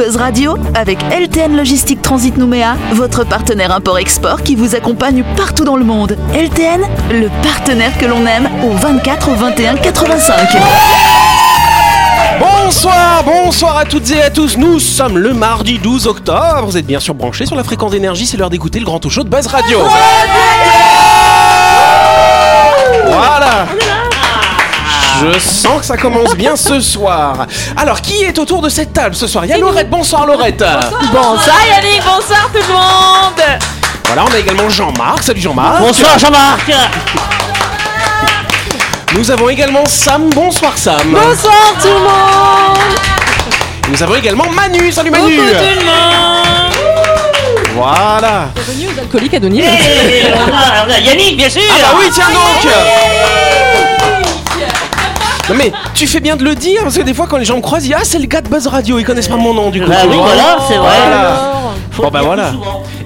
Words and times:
Buzz 0.00 0.16
Radio 0.16 0.56
avec 0.74 0.98
LTN 1.12 1.54
Logistique 1.54 2.00
Transit 2.00 2.38
Nouméa, 2.38 2.74
votre 2.92 3.22
partenaire 3.22 3.70
import-export 3.70 4.42
qui 4.42 4.54
vous 4.54 4.74
accompagne 4.74 5.22
partout 5.36 5.64
dans 5.64 5.76
le 5.76 5.84
monde. 5.84 6.16
LTN, 6.32 6.80
le 7.10 7.28
partenaire 7.42 7.98
que 7.98 8.06
l'on 8.06 8.24
aime 8.24 8.48
au 8.64 8.70
24 8.70 9.28
au 9.28 9.34
21 9.34 9.76
85. 9.76 10.56
Bonsoir, 12.38 13.24
bonsoir 13.24 13.76
à 13.76 13.84
toutes 13.84 14.10
et 14.10 14.22
à 14.22 14.30
tous. 14.30 14.56
Nous 14.56 14.80
sommes 14.80 15.18
le 15.18 15.34
mardi 15.34 15.78
12 15.78 16.06
octobre. 16.06 16.64
Vous 16.64 16.78
êtes 16.78 16.86
bien 16.86 17.00
sûr 17.00 17.14
branchés 17.14 17.44
sur 17.44 17.56
la 17.56 17.64
fréquence 17.64 17.90
d'énergie. 17.90 18.26
C'est 18.26 18.38
l'heure 18.38 18.48
d'écouter 18.48 18.78
le 18.78 18.86
grand 18.86 19.00
talk 19.00 19.12
show 19.12 19.22
de 19.22 19.28
Buzz 19.28 19.48
Radio. 19.48 19.80
Voilà. 23.04 23.66
Je 25.20 25.38
sens 25.38 25.80
que 25.80 25.84
ça 25.84 25.96
commence 25.98 26.34
bien 26.34 26.56
ce 26.56 26.80
soir. 26.80 27.46
Alors, 27.76 28.00
qui 28.00 28.22
est 28.22 28.38
autour 28.38 28.62
de 28.62 28.68
cette 28.70 28.92
table 28.94 29.14
ce 29.14 29.26
soir? 29.26 29.44
Il 29.44 29.50
y 29.50 29.52
a 29.52 29.58
Laurette. 29.58 29.90
Bonsoir 29.90 30.24
Laurette. 30.26 30.64
Bonsoir 31.12 31.56
Yannick, 31.68 32.02
bonsoir 32.04 32.48
tout 32.52 32.58
le 32.66 32.72
monde 32.72 33.60
Voilà, 34.06 34.24
on 34.24 34.34
a 34.34 34.38
également 34.38 34.68
Jean-Marc. 34.70 35.22
Salut 35.22 35.40
Jean-Marc. 35.40 35.80
Bonsoir 35.80 36.18
Jean-Marc 36.18 36.72
Nous 39.14 39.30
avons 39.30 39.48
également 39.50 39.84
Sam. 39.86 40.30
Bonsoir 40.30 40.72
Sam. 40.76 40.96
Bonsoir 41.10 41.74
tout 41.82 41.88
le 41.88 41.94
monde 42.00 42.78
Nous 43.90 44.02
avons 44.02 44.14
également 44.16 44.48
Manu. 44.50 44.90
Salut 44.90 45.10
Manu. 45.10 45.36
Coucou 45.36 45.48
tout 45.50 45.80
le 45.80 45.84
monde 45.84 46.72
Voilà. 47.76 48.48
Bienvenue 48.54 48.88
aux 48.96 49.00
alcooliques 49.00 49.34
anonymes 49.34 49.64
Et 49.64 50.24
on 50.34 50.48
a, 50.48 50.86
on 50.86 50.90
a 50.90 50.98
Yannick, 50.98 51.36
bien 51.36 51.50
sûr 51.50 51.60
Ah 51.70 51.78
bah 51.82 51.98
oui, 52.00 52.06
tiens 52.10 52.24
donc 52.32 52.72
Non 55.50 55.56
mais 55.56 55.72
tu 55.94 56.06
fais 56.06 56.20
bien 56.20 56.36
de 56.36 56.44
le 56.44 56.54
dire 56.54 56.82
parce 56.82 56.96
que 56.96 57.02
des 57.02 57.12
fois 57.12 57.26
quand 57.26 57.36
les 57.36 57.44
gens 57.44 57.56
me 57.56 57.62
croisent, 57.62 57.84
ils 57.84 57.88
disent 57.88 57.96
ah 57.98 58.04
c'est 58.04 58.20
le 58.20 58.26
gars 58.26 58.40
de 58.40 58.48
Buzz 58.48 58.68
Radio, 58.68 58.98
ils 59.00 59.04
connaissent 59.04 59.28
pas 59.28 59.36
mon 59.36 59.52
nom 59.52 59.70
du 59.70 59.80
coup. 59.80 59.90
Bah 59.90 59.96
oui, 60.08 60.16
voilà, 60.16 60.58
c'est 60.68 60.76
vrai. 60.76 60.96
Voilà. 60.96 61.50
Faut 61.90 62.02
Bon 62.04 62.10
bah 62.10 62.22
voilà. 62.22 62.52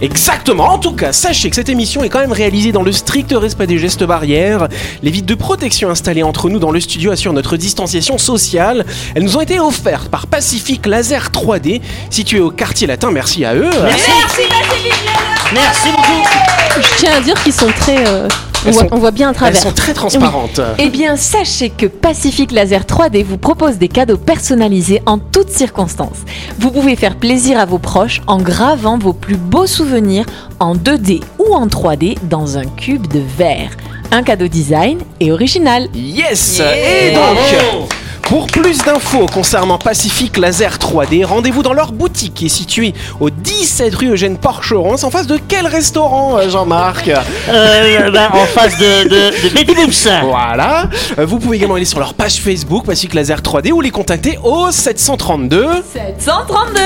Exactement. 0.02 0.64
En 0.64 0.78
tout 0.78 0.92
cas, 0.92 1.12
sachez 1.12 1.48
que 1.48 1.56
cette 1.56 1.70
émission 1.70 2.04
est 2.04 2.10
quand 2.10 2.18
même 2.18 2.32
réalisée 2.32 2.70
dans 2.72 2.82
le 2.82 2.92
strict 2.92 3.32
respect 3.34 3.66
des 3.66 3.78
gestes 3.78 4.04
barrières. 4.04 4.68
Les 5.02 5.10
vitres 5.10 5.26
de 5.26 5.34
protection 5.34 5.88
installées 5.88 6.22
entre 6.22 6.50
nous 6.50 6.58
dans 6.58 6.70
le 6.70 6.80
studio 6.80 7.10
assurent 7.10 7.32
notre 7.32 7.56
distanciation 7.56 8.18
sociale. 8.18 8.84
Elles 9.14 9.22
nous 9.22 9.38
ont 9.38 9.40
été 9.40 9.58
offertes 9.58 10.08
par 10.08 10.26
Pacific 10.26 10.84
Laser 10.84 11.30
3D, 11.30 11.80
situé 12.10 12.40
au 12.40 12.50
quartier 12.50 12.86
latin. 12.86 13.10
Merci 13.10 13.44
à 13.44 13.54
eux. 13.54 13.70
Merci 13.84 14.10
Merci 14.38 15.43
beaucoup 15.54 16.80
Je 16.80 16.96
tiens 16.98 17.16
à 17.16 17.20
dire 17.20 17.42
qu'ils 17.42 17.52
sont 17.52 17.68
très... 17.78 18.06
euh, 18.06 18.28
on, 18.28 18.68
Elles 18.68 18.72
voit, 18.72 18.82
sont- 18.82 18.88
on 18.92 18.98
voit 18.98 19.10
bien 19.10 19.28
à 19.28 19.30
Elles 19.30 19.36
travers. 19.36 19.60
sont 19.62 19.72
très 19.72 19.92
transparentes. 19.94 20.60
Eh 20.78 20.88
bien, 20.88 21.16
sachez 21.16 21.68
que 21.70 21.86
Pacific 21.86 22.50
Laser 22.50 22.82
3D 22.82 23.22
vous 23.24 23.36
propose 23.38 23.76
des 23.78 23.88
cadeaux 23.88 24.16
personnalisés 24.16 25.02
en 25.06 25.18
toutes 25.18 25.50
circonstances. 25.50 26.18
Vous 26.58 26.70
pouvez 26.70 26.96
faire 26.96 27.16
plaisir 27.16 27.58
à 27.58 27.66
vos 27.66 27.78
proches 27.78 28.20
en 28.26 28.38
gravant 28.38 28.98
vos 28.98 29.12
plus 29.12 29.36
beaux 29.36 29.66
souvenirs 29.66 30.24
en 30.60 30.74
2D 30.74 31.20
ou 31.38 31.54
en 31.54 31.66
3D 31.66 32.16
dans 32.22 32.56
un 32.58 32.64
cube 32.64 33.06
de 33.12 33.20
verre. 33.38 33.70
Un 34.10 34.22
cadeau 34.22 34.48
design 34.48 34.98
et 35.20 35.30
original. 35.32 35.88
Yes 35.94 36.60
Et 36.60 37.12
donc. 37.14 37.88
Pour 38.28 38.46
plus 38.46 38.78
d'infos 38.78 39.26
concernant 39.26 39.76
Pacific 39.78 40.36
Laser 40.38 40.78
3D, 40.78 41.24
rendez-vous 41.24 41.62
dans 41.62 41.72
leur 41.74 41.92
boutique 41.92 42.34
qui 42.34 42.46
est 42.46 42.50
située 42.50 42.94
au 43.20 43.28
17 43.30 43.94
rue 43.94 44.08
Eugène 44.12 44.38
Porcheron. 44.38 44.96
C'est 44.96 45.04
en 45.04 45.10
face 45.10 45.26
de 45.26 45.38
quel 45.48 45.66
restaurant, 45.66 46.38
euh, 46.38 46.48
Jean-Marc 46.48 47.10
Euh, 47.48 48.10
ben, 48.10 48.28
En 48.32 48.46
face 48.46 48.78
de, 48.78 49.04
de, 49.04 49.48
de 49.48 49.54
Betty 49.54 49.74
Boops 49.74 50.08
Voilà. 50.24 50.88
Euh, 51.18 51.26
Vous 51.26 51.38
pouvez 51.38 51.56
également 51.58 51.74
aller 51.74 51.84
sur 51.84 51.98
leur 52.00 52.14
page 52.14 52.36
Facebook 52.40 52.86
Pacific 52.86 53.14
Laser 53.14 53.40
3D 53.40 53.72
ou 53.72 53.80
les 53.80 53.90
contacter 53.90 54.38
au 54.42 54.70
732. 54.70 55.82
732 55.92 56.80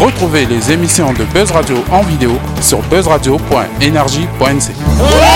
Retrouvez 0.00 0.44
les 0.46 0.72
émissions 0.72 1.12
de 1.12 1.24
Buzz 1.24 1.50
Radio 1.52 1.76
en 1.90 2.02
vidéo 2.02 2.32
sur 2.60 2.78
buzzradio.energie.nc. 2.82 5.33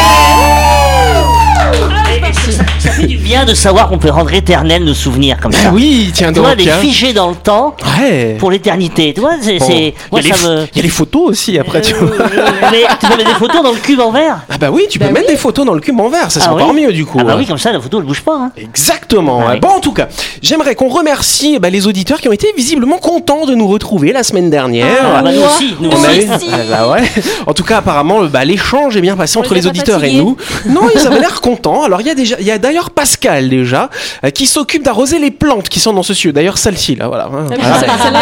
ça, 2.34 2.57
ça 2.78 2.90
fait 2.90 3.06
du 3.06 3.16
bien 3.18 3.44
de 3.44 3.54
savoir 3.54 3.88
qu'on 3.88 3.98
peut 3.98 4.10
rendre 4.10 4.32
éternel 4.32 4.84
nos 4.84 4.94
souvenirs 4.94 5.38
comme 5.40 5.52
ça. 5.52 5.70
Oui, 5.72 6.10
tiens 6.14 6.32
Tu 6.32 6.40
vois, 6.40 6.50
donc. 6.54 6.64
les 6.64 6.70
hein. 6.70 6.78
figer 6.80 7.12
dans 7.12 7.30
le 7.30 7.36
temps 7.36 7.74
Ouais. 7.98 8.36
pour 8.38 8.50
l'éternité. 8.50 9.12
Tu 9.14 9.20
vois, 9.20 9.32
c'est. 9.40 9.58
Bon. 9.58 9.66
il, 9.68 9.84
y 10.16 10.18
a 10.18 10.20
les 10.22 10.28
ça 10.28 10.34
ph- 10.34 10.48
me. 10.48 10.66
il 10.72 10.76
y 10.76 10.80
a 10.80 10.82
les 10.82 10.88
photos 10.88 11.22
aussi 11.30 11.58
après, 11.58 11.80
tu 11.80 11.94
vois. 11.94 12.10
mais 12.72 12.82
tu 13.00 13.06
peux 13.06 13.16
mettre 13.16 13.30
des 13.32 13.38
photos 13.38 13.62
dans 13.62 13.72
le 13.72 13.78
cube 13.78 14.00
en 14.00 14.10
verre 14.12 14.38
Ah 14.50 14.58
bah 14.58 14.68
oui, 14.70 14.86
tu 14.90 14.98
peux 14.98 15.08
mettre 15.10 15.28
des 15.28 15.36
photos 15.36 15.66
dans 15.66 15.74
le 15.74 15.80
cube 15.80 15.98
en 16.00 16.08
verre, 16.08 16.30
ça 16.30 16.40
c'est 16.40 16.46
Ah 16.48 16.54
encore 16.54 16.70
oui 16.72 16.82
mieux 16.82 16.92
du 16.92 17.04
coup. 17.04 17.18
Ah 17.20 17.24
bah 17.24 17.32
hein. 17.32 17.36
oui, 17.38 17.46
comme 17.46 17.58
ça, 17.58 17.72
la 17.72 17.80
photo, 17.80 17.98
elle 18.00 18.06
bouge 18.06 18.22
pas. 18.22 18.36
Hein. 18.36 18.52
Exactement. 18.56 19.42
Ah. 19.48 19.56
Bon, 19.56 19.68
en 19.68 19.80
tout 19.80 19.92
cas, 19.92 20.08
j'aimerais 20.42 20.74
qu'on 20.74 20.88
remercie 20.88 21.58
bah, 21.58 21.70
les 21.70 21.86
auditeurs 21.86 22.20
qui 22.20 22.28
ont 22.28 22.32
été 22.32 22.48
visiblement 22.56 22.98
contents 22.98 23.44
de 23.46 23.54
nous 23.54 23.66
retrouver 23.68 24.12
la 24.12 24.22
semaine 24.22 24.50
dernière. 24.50 24.86
Ah, 25.16 25.22
bah, 25.22 25.32
nous 25.32 25.42
aussi, 25.42 25.74
nous 25.80 25.90
aussi. 25.90 26.20
eu- 26.26 26.28
Ah, 26.52 26.56
bah 26.70 26.88
ouais. 26.92 27.02
En 27.46 27.54
tout 27.54 27.64
cas, 27.64 27.78
apparemment, 27.78 28.24
bah, 28.24 28.44
l'échange 28.44 28.96
est 28.96 29.00
bien 29.00 29.16
passé 29.16 29.38
entre 29.38 29.54
les 29.54 29.66
auditeurs 29.66 30.02
et 30.04 30.12
nous. 30.12 30.36
Non, 30.66 30.82
ils 30.94 31.06
avaient 31.06 31.20
l'air 31.20 31.40
contents. 31.40 31.82
Alors, 31.84 32.00
il 32.00 32.06
y 32.06 32.10
a 32.10 32.14
déjà, 32.14 32.36
il 32.38 32.46
y 32.46 32.50
a 32.50 32.58
d'ailleurs 32.68 32.90
Pascal 32.90 33.48
déjà 33.48 33.88
euh, 34.24 34.30
qui 34.30 34.46
s'occupe 34.46 34.82
d'arroser 34.84 35.18
les 35.18 35.30
plantes 35.30 35.68
qui 35.68 35.80
sont 35.80 35.92
dans 35.92 36.02
ce 36.02 36.12
studio. 36.14 36.32
D'ailleurs, 36.32 36.58
celle-ci 36.58 36.94
là, 36.96 37.08
voilà. 37.08 37.28
Ah 37.32 37.80
Celle-là. 37.80 38.20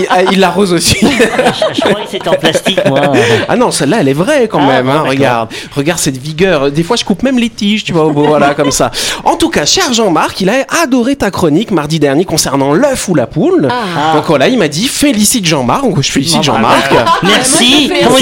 Il, 0.00 0.06
ah, 0.10 0.22
il 0.32 0.40
l'arrose 0.40 0.72
aussi. 0.72 0.96
Je, 1.00 1.06
je 1.74 1.80
croyais 1.80 2.04
que 2.04 2.10
c'était 2.10 2.28
en 2.28 2.34
plastique, 2.34 2.80
moi. 2.86 3.00
Ah 3.48 3.56
non, 3.56 3.70
celle-là, 3.70 3.98
elle 4.00 4.08
est 4.08 4.12
vraie 4.12 4.48
quand 4.48 4.60
Ah, 4.62 4.66
même. 4.66 4.88
hein, 4.88 5.04
regarde, 5.06 5.50
regarde 5.76 5.98
cette 5.98 6.16
vigueur. 6.18 6.70
Des 6.70 6.82
fois, 6.82 6.96
je 6.96 7.04
coupe 7.04 7.22
même 7.22 7.38
les 7.38 7.48
tiges, 7.50 7.84
tu 7.84 7.92
vois. 7.92 8.04
voilà, 8.12 8.54
comme 8.54 8.72
ça. 8.72 8.90
En 9.24 9.36
tout 9.36 9.48
cas, 9.50 9.64
cher 9.64 9.92
Jean-Marc, 9.92 10.40
il 10.40 10.50
a 10.50 10.64
adoré 10.82 11.16
ta 11.16 11.30
chronique 11.30 11.70
mardi 11.70 11.98
dernier 12.00 12.24
concernant 12.24 12.72
l'œuf 12.72 13.08
ou 13.08 13.14
la 13.14 13.26
poule. 13.26 13.68
Ah. 13.70 14.14
Donc 14.16 14.24
voilà, 14.26 14.48
il 14.48 14.58
m'a 14.58 14.68
dit 14.68 14.88
félicite 14.88 15.46
Jean-Marc. 15.46 15.82
Donc 15.82 16.02
je 16.02 16.10
félicite 16.10 16.42
Jean-Marc. 16.42 16.92
Merci. 17.22 17.88
moi, 17.88 18.18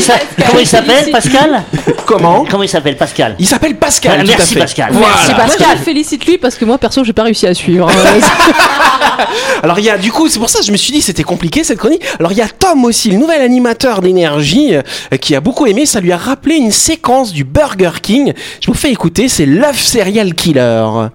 Comment 0.46 0.58
il 0.60 0.66
s'appelle, 0.66 1.10
Pascal? 1.10 1.62
Comment? 2.06 2.44
Comment 2.50 2.62
il 2.64 2.68
s'appelle, 2.68 2.96
Pascal? 2.96 3.36
Il 3.38 3.46
s'appelle 3.46 3.76
Pascal. 3.76 4.18
Ah, 4.20 4.24
merci. 4.26 4.54
Pascal. 4.56 4.88
Voilà. 4.92 5.14
Moi, 5.36 5.46
je 5.58 5.78
le 5.78 5.84
félicite 5.84 6.26
lui 6.26 6.38
parce 6.38 6.56
que 6.56 6.64
moi 6.64 6.78
perso 6.78 7.04
j'ai 7.04 7.12
pas 7.12 7.22
réussi 7.24 7.46
à 7.46 7.54
suivre. 7.54 7.88
hein. 7.90 7.94
Alors 9.62 9.78
il 9.78 9.84
y 9.84 9.90
a 9.90 9.98
du 9.98 10.10
coup, 10.12 10.28
c'est 10.28 10.38
pour 10.38 10.48
ça 10.48 10.60
que 10.60 10.64
je 10.64 10.72
me 10.72 10.76
suis 10.76 10.92
dit 10.92 11.02
c'était 11.02 11.22
compliqué 11.22 11.62
cette 11.64 11.78
chronique. 11.78 12.02
Alors 12.18 12.32
il 12.32 12.38
y 12.38 12.42
a 12.42 12.48
Tom 12.48 12.84
aussi, 12.84 13.10
le 13.10 13.18
nouvel 13.18 13.40
animateur 13.42 14.00
d'énergie, 14.00 14.74
euh, 14.74 14.82
qui 15.20 15.34
a 15.34 15.40
beaucoup 15.40 15.66
aimé. 15.66 15.84
Ça 15.86 16.00
lui 16.00 16.12
a 16.12 16.16
rappelé 16.16 16.56
une 16.56 16.70
séquence 16.70 17.32
du 17.32 17.44
Burger 17.44 17.90
King. 18.02 18.32
Je 18.60 18.66
vous 18.66 18.74
fais 18.76 18.90
écouter, 18.90 19.28
c'est 19.28 19.46
l'œuf 19.46 19.78
serial 19.78 20.34
killer. 20.34 20.60
Euh, 20.60 21.08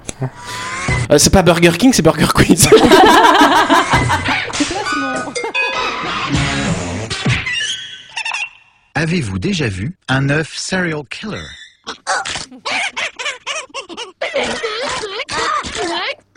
c'est 1.17 1.31
pas 1.31 1.41
Burger 1.41 1.71
King, 1.77 1.91
c'est 1.93 2.03
Burger 2.03 2.27
Quiz. 2.33 2.69
Avez-vous 8.95 9.39
déjà 9.39 9.67
vu 9.67 9.97
un 10.07 10.29
œuf 10.29 10.55
serial 10.55 11.03
killer? 11.09 11.41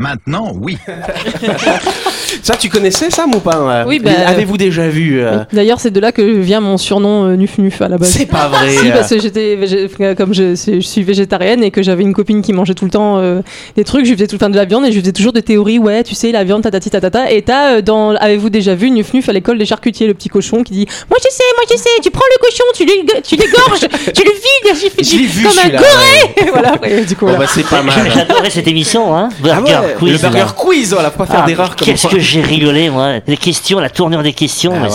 Maintenant, 0.00 0.52
oui. 0.60 0.78
ça, 2.42 2.54
tu 2.56 2.68
connaissais 2.68 3.10
Sam 3.10 3.34
ou 3.34 3.40
pas 3.40 3.56
euh 3.56 3.84
Oui, 3.86 3.98
bah, 3.98 4.10
Avez-vous 4.28 4.56
déjà 4.56 4.88
vu 4.88 5.20
euh, 5.20 5.38
D'ailleurs 5.52 5.80
c'est 5.80 5.90
de 5.90 5.98
là 5.98 6.12
que 6.12 6.22
vient 6.22 6.60
mon 6.60 6.76
surnom 6.78 7.24
euh, 7.24 7.34
Nuf 7.36 7.58
Nuf 7.58 7.82
à 7.82 7.88
la 7.88 7.98
base. 7.98 8.08
C'est 8.10 8.26
pas 8.26 8.46
vrai. 8.48 8.68
Si, 8.78 8.88
euh. 8.90 8.92
parce 8.92 9.08
que 9.10 9.18
j'étais 9.20 9.56
végé- 9.56 10.14
comme 10.14 10.32
je, 10.34 10.54
je 10.54 10.78
suis 10.80 11.02
végétarienne 11.02 11.64
et 11.64 11.70
que 11.72 11.82
j'avais 11.82 12.02
une 12.04 12.12
copine 12.12 12.42
qui 12.42 12.52
mangeait 12.52 12.74
tout 12.74 12.84
le 12.84 12.90
temps 12.92 13.18
euh, 13.18 13.40
des 13.76 13.82
trucs, 13.82 14.04
je 14.04 14.10
lui 14.10 14.16
faisais 14.16 14.28
tout 14.28 14.36
le 14.36 14.40
temps 14.40 14.50
de 14.50 14.56
la 14.56 14.66
viande 14.66 14.84
et 14.84 14.88
je 14.90 14.94
lui 14.94 15.00
faisais 15.00 15.12
toujours 15.12 15.32
des 15.32 15.42
théories, 15.42 15.78
ouais, 15.80 16.04
tu 16.04 16.14
sais, 16.14 16.30
la 16.30 16.44
viande, 16.44 16.62
tatati 16.62 16.90
tatata. 16.90 17.32
Et 17.32 17.42
t'as, 17.42 17.76
euh, 17.78 17.82
dans, 17.82 18.10
avez-vous 18.14 18.50
déjà 18.50 18.76
vu 18.76 18.90
Nuf 18.92 19.12
Nuf 19.14 19.28
à 19.28 19.32
l'école 19.32 19.58
des 19.58 19.66
charcutiers, 19.66 20.06
le 20.06 20.14
petit 20.14 20.28
cochon 20.28 20.62
qui 20.62 20.74
dit, 20.74 20.86
moi 21.10 21.18
je 21.20 21.28
sais, 21.34 21.42
moi 21.56 21.64
je 21.68 21.76
sais, 21.76 21.88
tu 22.02 22.10
prends 22.12 22.22
le 22.36 22.38
cochon, 22.46 22.64
tu 22.74 22.84
l'ég- 22.84 23.22
tu 23.22 23.34
l'égorges, 23.34 23.80
tu 24.14 24.22
le 24.22 24.30
vides, 24.30 24.80
j'ai 24.80 24.90
fait 24.90 25.02
Je 25.02 25.16
l'ai 25.18 25.26
vu 25.26 25.42
comme 25.44 25.58
un 25.58 25.68
goré. 25.70 26.50
voilà, 26.52 26.72
après, 26.74 27.04
du 27.04 27.16
coup, 27.16 27.24
voilà. 27.26 27.40
bah, 27.40 27.46
c'est 27.52 27.66
pas 27.66 27.82
mal. 27.82 28.08
J'adorais 28.14 28.50
cette 28.50 28.68
émission, 28.68 29.16
hein. 29.16 29.30
Ah 29.50 29.60
Burger 29.94 30.04
ouais, 30.04 30.12
Quiz. 30.12 30.22
le 30.22 30.28
Burger. 30.30 30.46
Quiz, 30.56 30.92
voilà, 30.92 31.10
faut 31.10 31.18
pas 31.18 31.26
faire 31.26 31.40
Ah, 31.44 31.46
d'erreur 31.46 31.76
comme 31.76 31.86
Qu'est-ce 31.86 32.06
que 32.08 32.18
j'ai 32.18 32.40
rigolé, 32.40 32.90
moi. 32.90 33.14
Les 33.26 33.36
questions, 33.36 33.78
la 33.80 33.90
tournure 33.90 34.22
des 34.22 34.32
questions, 34.32 34.72
Ah 34.76 34.82
ouais, 34.84 34.90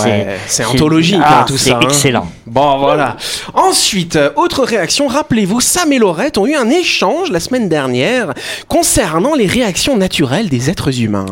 c'est. 0.47 0.63
c'est 0.63 0.65
anthologique 0.65 1.21
ah, 1.23 1.41
hein, 1.41 1.45
tout 1.47 1.57
c'est 1.57 1.71
ça. 1.71 1.77
hein. 1.77 1.81
excellent. 1.83 2.27
Bon 2.45 2.77
voilà. 2.77 3.17
Ensuite, 3.53 4.15
euh, 4.15 4.29
autre 4.35 4.63
réaction, 4.63 5.07
rappelez-vous, 5.07 5.61
Sam 5.61 5.91
et 5.93 5.99
Laurette 5.99 6.37
ont 6.37 6.45
eu 6.45 6.55
un 6.55 6.69
échange 6.69 7.29
la 7.31 7.39
semaine 7.39 7.69
dernière 7.69 8.33
concernant 8.67 9.33
les 9.35 9.47
réactions 9.47 9.97
naturelles 9.97 10.49
des 10.49 10.69
êtres 10.69 10.99
humains. 11.01 11.25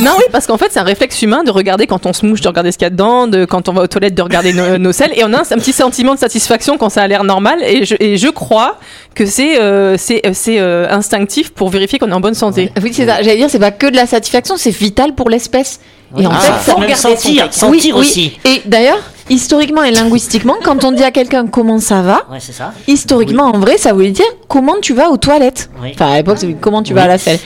Non, 0.00 0.12
oui, 0.16 0.24
parce 0.30 0.46
qu'en 0.46 0.56
fait, 0.58 0.68
c'est 0.70 0.78
un 0.78 0.84
réflexe 0.84 1.20
humain 1.22 1.42
de 1.42 1.50
regarder 1.50 1.86
quand 1.88 2.06
on 2.06 2.12
se 2.12 2.24
mouche, 2.24 2.40
de 2.40 2.48
regarder 2.48 2.70
ce 2.70 2.78
qu'il 2.78 2.86
y 2.86 2.86
a 2.86 2.90
dedans, 2.90 3.26
de, 3.26 3.44
quand 3.44 3.68
on 3.68 3.72
va 3.72 3.82
aux 3.82 3.86
toilettes, 3.88 4.14
de 4.14 4.22
regarder 4.22 4.52
nos, 4.52 4.78
nos 4.78 4.92
selles. 4.92 5.10
Et 5.16 5.24
on 5.24 5.32
a 5.32 5.38
un, 5.38 5.42
un 5.42 5.56
petit 5.58 5.72
sentiment 5.72 6.14
de 6.14 6.20
satisfaction 6.20 6.78
quand 6.78 6.88
ça 6.88 7.02
a 7.02 7.08
l'air 7.08 7.24
normal. 7.24 7.58
Et 7.64 7.84
je, 7.84 7.96
et 7.98 8.16
je 8.16 8.28
crois 8.28 8.78
que 9.16 9.26
c'est 9.26 9.60
euh, 9.60 9.96
c'est 9.98 10.22
euh, 10.24 10.32
euh, 10.60 10.86
instinctif 10.90 11.50
pour 11.50 11.68
vérifier 11.70 11.98
qu'on 11.98 12.10
est 12.10 12.14
en 12.14 12.20
bonne 12.20 12.34
santé. 12.34 12.70
Oui, 12.82 12.92
c'est 12.94 13.06
ça. 13.06 13.22
J'allais 13.22 13.36
dire, 13.38 13.50
c'est 13.50 13.58
pas 13.58 13.72
que 13.72 13.86
de 13.88 13.96
la 13.96 14.06
satisfaction, 14.06 14.56
c'est 14.56 14.70
vital 14.70 15.14
pour 15.14 15.30
l'espèce. 15.30 15.80
Et 16.16 16.26
en 16.26 16.30
Ah, 16.32 16.38
fait, 16.40 16.70
faut 16.72 16.80
sentir, 16.94 17.48
sentir 17.52 17.70
Oui, 17.70 17.80
oui. 17.84 17.92
aussi. 17.92 18.38
Et 18.46 18.62
d'ailleurs, 18.64 18.98
historiquement 19.28 19.82
et 19.82 19.90
linguistiquement, 19.90 20.54
quand 20.64 20.84
on 20.84 20.92
dit 20.92 21.02
à 21.04 21.10
quelqu'un 21.10 21.46
comment 21.48 21.80
ça 21.80 22.00
va, 22.02 22.22
Ouais, 22.30 22.38
c'est 22.40 22.52
ça. 22.54 22.72
historiquement 22.86 23.44
en 23.44 23.58
vrai, 23.58 23.76
ça 23.76 23.92
voulait 23.92 24.12
dire 24.12 24.24
comment 24.48 24.76
tu 24.80 24.94
vas 24.94 25.10
aux 25.10 25.18
toilettes? 25.18 25.68
Oui. 25.82 25.90
Enfin, 25.94 26.12
à 26.12 26.16
l'époque, 26.16 26.38
c'est 26.38 26.54
comment 26.60 26.82
tu 26.82 26.94
vas 26.94 27.02
à 27.02 27.08
la 27.08 27.18
selle? 27.18 27.38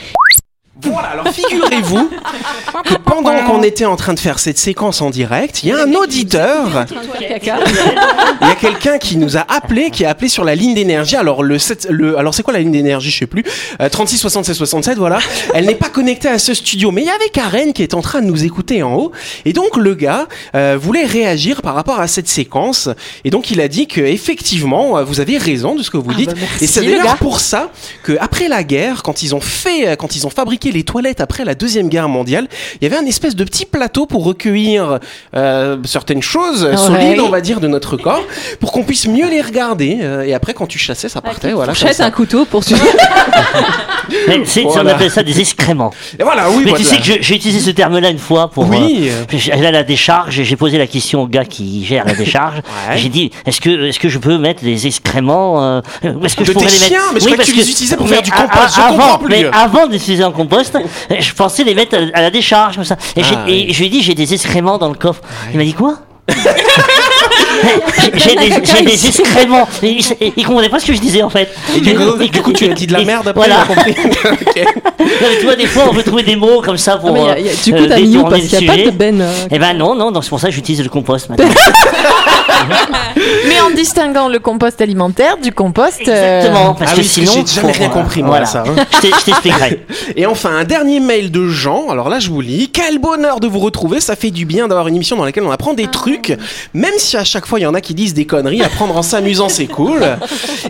Voilà, 0.81 1.09
alors 1.09 1.27
figurez-vous 1.27 2.09
que 2.85 2.95
pendant 2.95 3.45
qu'on 3.45 3.61
était 3.61 3.85
en 3.85 3.95
train 3.95 4.15
de 4.15 4.19
faire 4.19 4.39
cette 4.39 4.57
séquence 4.57 5.01
en 5.01 5.11
direct, 5.11 5.61
il 5.61 5.69
y 5.69 5.71
a 5.71 5.83
un 5.83 5.93
auditeur, 5.93 6.85
il 7.21 7.27
y 7.27 8.51
a 8.51 8.55
quelqu'un 8.55 8.97
qui 8.97 9.17
nous 9.17 9.37
a 9.37 9.45
appelé, 9.47 9.91
qui 9.91 10.03
a 10.03 10.09
appelé 10.09 10.29
sur 10.29 10.43
la 10.43 10.55
ligne 10.55 10.73
d'énergie. 10.73 11.15
Alors 11.15 11.43
le, 11.43 11.57
le 11.89 12.17
alors 12.17 12.33
c'est 12.33 12.41
quoi 12.41 12.53
la 12.53 12.59
ligne 12.59 12.71
d'énergie, 12.71 13.11
je 13.11 13.19
sais 13.19 13.27
plus. 13.27 13.43
Euh, 13.81 13.87
36 13.87 14.17
76 14.17 14.57
67, 14.57 14.97
voilà. 14.97 15.19
Elle 15.53 15.67
n'est 15.67 15.75
pas 15.75 15.89
connectée 15.89 16.27
à 16.27 16.39
ce 16.39 16.55
studio, 16.55 16.89
mais 16.89 17.03
il 17.03 17.07
y 17.07 17.11
avait 17.11 17.29
Karen 17.29 17.71
qui 17.71 17.83
est 17.83 17.93
en 17.93 18.01
train 18.01 18.21
de 18.21 18.25
nous 18.25 18.43
écouter 18.43 18.81
en 18.81 18.95
haut. 18.95 19.11
Et 19.45 19.53
donc 19.53 19.77
le 19.77 19.93
gars 19.93 20.27
euh, 20.55 20.75
voulait 20.81 21.05
réagir 21.05 21.61
par 21.61 21.75
rapport 21.75 21.99
à 21.99 22.07
cette 22.07 22.27
séquence. 22.27 22.89
Et 23.23 23.29
donc 23.29 23.51
il 23.51 23.61
a 23.61 23.67
dit 23.67 23.85
que 23.85 24.01
effectivement, 24.01 24.97
euh, 24.97 25.03
vous 25.03 25.19
avez 25.19 25.37
raison 25.37 25.75
de 25.75 25.83
ce 25.83 25.91
que 25.91 25.97
vous 25.97 26.15
dites. 26.15 26.31
bah 26.31 26.37
merci, 26.39 26.63
et 26.63 26.67
c'est 26.67 26.81
le 26.81 26.97
d'ailleurs 26.97 27.17
pour 27.17 27.39
ça 27.39 27.69
que 28.01 28.13
après 28.19 28.47
la 28.47 28.63
guerre, 28.63 29.03
quand 29.03 29.21
ils 29.21 29.35
ont 29.35 29.41
fait, 29.41 29.95
quand 29.97 30.15
ils 30.15 30.25
ont 30.25 30.31
fabriqué 30.31 30.62
les 30.71 30.83
toilettes 30.83 31.21
après 31.21 31.45
la 31.45 31.55
deuxième 31.55 31.89
guerre 31.89 32.09
mondiale, 32.09 32.47
il 32.81 32.83
y 32.83 32.87
avait 32.91 33.01
un 33.01 33.05
espèce 33.05 33.35
de 33.35 33.43
petit 33.43 33.65
plateau 33.65 34.05
pour 34.05 34.23
recueillir 34.23 34.99
euh, 35.35 35.77
certaines 35.85 36.21
choses 36.21 36.63
Ouais. 36.63 36.77
solides, 36.77 37.19
on 37.19 37.29
va 37.29 37.41
dire, 37.41 37.59
de 37.59 37.67
notre 37.67 37.97
corps, 37.97 38.23
pour 38.59 38.71
qu'on 38.71 38.83
puisse 38.83 39.07
mieux 39.07 39.29
les 39.29 39.41
regarder. 39.41 39.99
euh, 40.01 40.21
et 40.23 40.33
après, 40.33 40.53
quand 40.53 40.67
tu 40.67 40.77
chassais, 40.79 41.09
ça 41.09 41.21
partait, 41.21 41.51
voilà. 41.51 41.67
comme 41.67 41.75
Fourchette, 41.75 41.97
ça. 41.97 42.05
un 42.05 42.11
couteau 42.11 42.45
pour 42.45 42.63
suivre. 42.63 42.85
Voilà. 44.63 44.81
On 44.83 44.87
appelle 44.95 45.11
ça 45.11 45.23
des 45.23 45.39
excréments. 45.39 45.91
Et 46.19 46.23
voilà, 46.23 46.49
oui. 46.49 46.63
Mais 46.65 46.71
voilà. 46.71 46.77
tu 46.77 46.83
sais 46.83 46.97
que 46.97 47.21
j'ai 47.23 47.35
utilisé 47.35 47.59
ce 47.59 47.69
terme-là 47.71 48.09
une 48.09 48.17
fois 48.19 48.49
pour. 48.49 48.69
Oui. 48.69 49.09
euh, 49.09 49.67
à 49.67 49.71
la 49.71 49.83
décharge 49.83 50.39
et 50.39 50.43
j'ai 50.43 50.55
posé 50.55 50.77
la 50.77 50.87
question 50.87 51.21
au 51.23 51.27
gars 51.27 51.45
qui 51.45 51.85
gère 51.85 52.05
la 52.05 52.13
décharge. 52.13 52.57
Ouais. 52.89 52.97
J'ai 52.97 53.09
dit 53.09 53.31
est-ce 53.45 53.61
que, 53.61 53.87
est-ce 53.87 53.99
que 53.99 54.09
je 54.09 54.17
peux 54.17 54.37
mettre 54.37 54.63
les 54.63 54.87
excréments 54.87 55.63
euh, 55.63 55.81
Est-ce 56.23 56.35
que 56.35 56.41
De 56.41 56.47
je 56.47 56.51
pourrais 56.51 56.65
les 56.65 56.71
mettre 56.73 56.85
chiens 56.87 57.01
Mais 57.13 57.19
je 57.19 57.25
que 57.29 57.41
tu 57.43 57.53
les 57.53 57.69
utilisais 57.69 57.95
pour 57.95 58.07
mais 58.07 58.13
faire 58.15 58.21
du 58.23 58.31
compost. 58.31 58.75
Je 58.75 58.81
comprends 58.81 59.17
plus. 59.19 59.29
Mais 59.29 59.45
avant 59.53 59.87
d'utiliser 59.87 60.23
un 60.23 60.31
compost, 60.31 60.52
je 61.19 61.33
pensais 61.33 61.63
les 61.63 61.73
mettre 61.75 61.95
à, 61.97 62.17
à 62.17 62.21
la 62.21 62.29
décharge 62.31 62.75
comme 62.75 62.83
ça. 62.85 62.97
Et, 63.15 63.21
Ah, 63.23 63.43
oui. 63.47 63.67
et 63.69 63.73
je 63.73 63.79
lui 63.79 63.87
ai 63.87 63.89
dit 63.89 64.01
j'ai 64.03 64.13
des 64.15 64.33
excréments 64.33 64.77
dans 64.77 64.89
le 64.89 64.95
coffre. 64.95 65.21
Il 65.51 65.57
m'a 65.57 65.63
dit 65.63 65.73
quoi? 65.73 65.95
J'ai- 68.15 68.35
des, 68.35 69.07
excréments. 69.07 69.67
Il, 69.81 69.99
il- 70.37 70.45
comprenait 70.45 70.69
pas 70.69 70.79
ce 70.79 70.85
que 70.87 70.93
je 70.93 70.99
disais 70.99 71.21
en 71.23 71.29
fait. 71.29 71.49
Et 71.75 71.79
du 71.81 71.95
coup, 71.95 72.21
Et- 72.21 72.27
du 72.29 72.41
coup, 72.41 72.51
tu 72.53 72.65
as 72.65 72.73
dit 72.73 72.87
de 72.87 72.93
la 72.93 73.03
merde 73.03 73.27
après, 73.27 73.47
Voilà. 73.47 73.65
compris. 73.65 73.95
Non, 74.99 75.27
tu 75.39 75.45
vois, 75.45 75.55
des 75.55 75.65
fois, 75.67 75.83
on 75.89 75.93
peut 75.93 76.03
trouver 76.03 76.23
des 76.23 76.35
mots 76.35 76.61
comme 76.61 76.77
ça 76.77 76.97
pour. 76.97 77.09
Ah, 77.09 77.13
mais 77.13 77.19
il 77.21 77.25
y 77.25 77.29
a- 77.29 77.39
il 77.39 77.45
y 77.45 77.49
a- 77.49 77.53
du 77.53 77.71
coup, 77.73 77.77
euh, 77.83 77.87
t'as 77.87 77.99
mis 77.99 78.03
où 78.17 78.23
détourner 78.23 78.29
Parce 78.29 78.41
qu'il 78.47 78.59
n'y 78.59 78.69
a 78.69 78.73
pas 78.85 78.91
de 78.91 78.97
Ben. 78.97 79.21
euh, 79.21 79.33
Eh 79.51 79.59
ben 79.59 79.73
non, 79.73 79.95
non, 79.95 80.11
donc 80.11 80.23
c'est 80.23 80.29
pour 80.29 80.39
ça 80.39 80.47
que 80.47 80.53
j'utilise 80.53 80.81
le 80.83 80.89
compost 80.89 81.29
maintenant. 81.29 81.45
Mais 83.47 83.59
en 83.61 83.69
distinguant 83.71 84.27
le 84.27 84.39
compost 84.39 84.81
alimentaire 84.81 85.37
du 85.37 85.51
compost. 85.51 86.01
euh, 86.07 86.39
Exactement, 86.39 86.73
parce 86.73 86.91
Ah 86.91 86.95
que 86.95 87.01
oui, 87.01 87.07
sinon. 87.07 87.31
j'ai 87.45 87.61
jamais 87.61 87.71
rien 87.71 87.89
compris, 87.89 88.21
moi, 88.21 88.31
voilà. 88.31 88.45
ça, 88.45 88.63
hein. 88.67 88.75
Je 88.93 88.99
t'ai- 88.99 89.11
je 89.19 89.25
t'expliquerai. 89.25 89.85
Et 90.15 90.25
enfin, 90.25 90.51
un 90.57 90.63
dernier 90.63 90.99
mail 90.99 91.31
de 91.31 91.47
Jean. 91.47 91.89
Alors 91.89 92.09
là, 92.09 92.19
je 92.19 92.29
vous 92.29 92.41
lis. 92.41 92.69
Quel 92.71 92.99
bonheur 92.99 93.39
de 93.39 93.47
vous 93.47 93.59
retrouver. 93.59 93.99
Ça 93.99 94.15
fait 94.15 94.31
du 94.31 94.45
bien 94.45 94.67
d'avoir 94.67 94.87
une 94.87 94.95
émission 94.95 95.15
dans 95.15 95.25
laquelle 95.25 95.43
on 95.43 95.51
apprend 95.51 95.73
des 95.73 95.87
trucs. 95.87 96.37
Même 96.73 96.93
si 96.97 97.17
à 97.17 97.23
chaque 97.23 97.45
fois, 97.45 97.59
il 97.59 97.63
y 97.63 97.65
en 97.65 97.73
a 97.73 97.81
qui 97.81 97.93
disent 97.93 98.13
des 98.13 98.25
conneries. 98.25 98.63
Apprendre 98.63 98.95
en 98.97 99.03
s'amusant, 99.03 99.49
c'est 99.49 99.67
cool. 99.67 100.17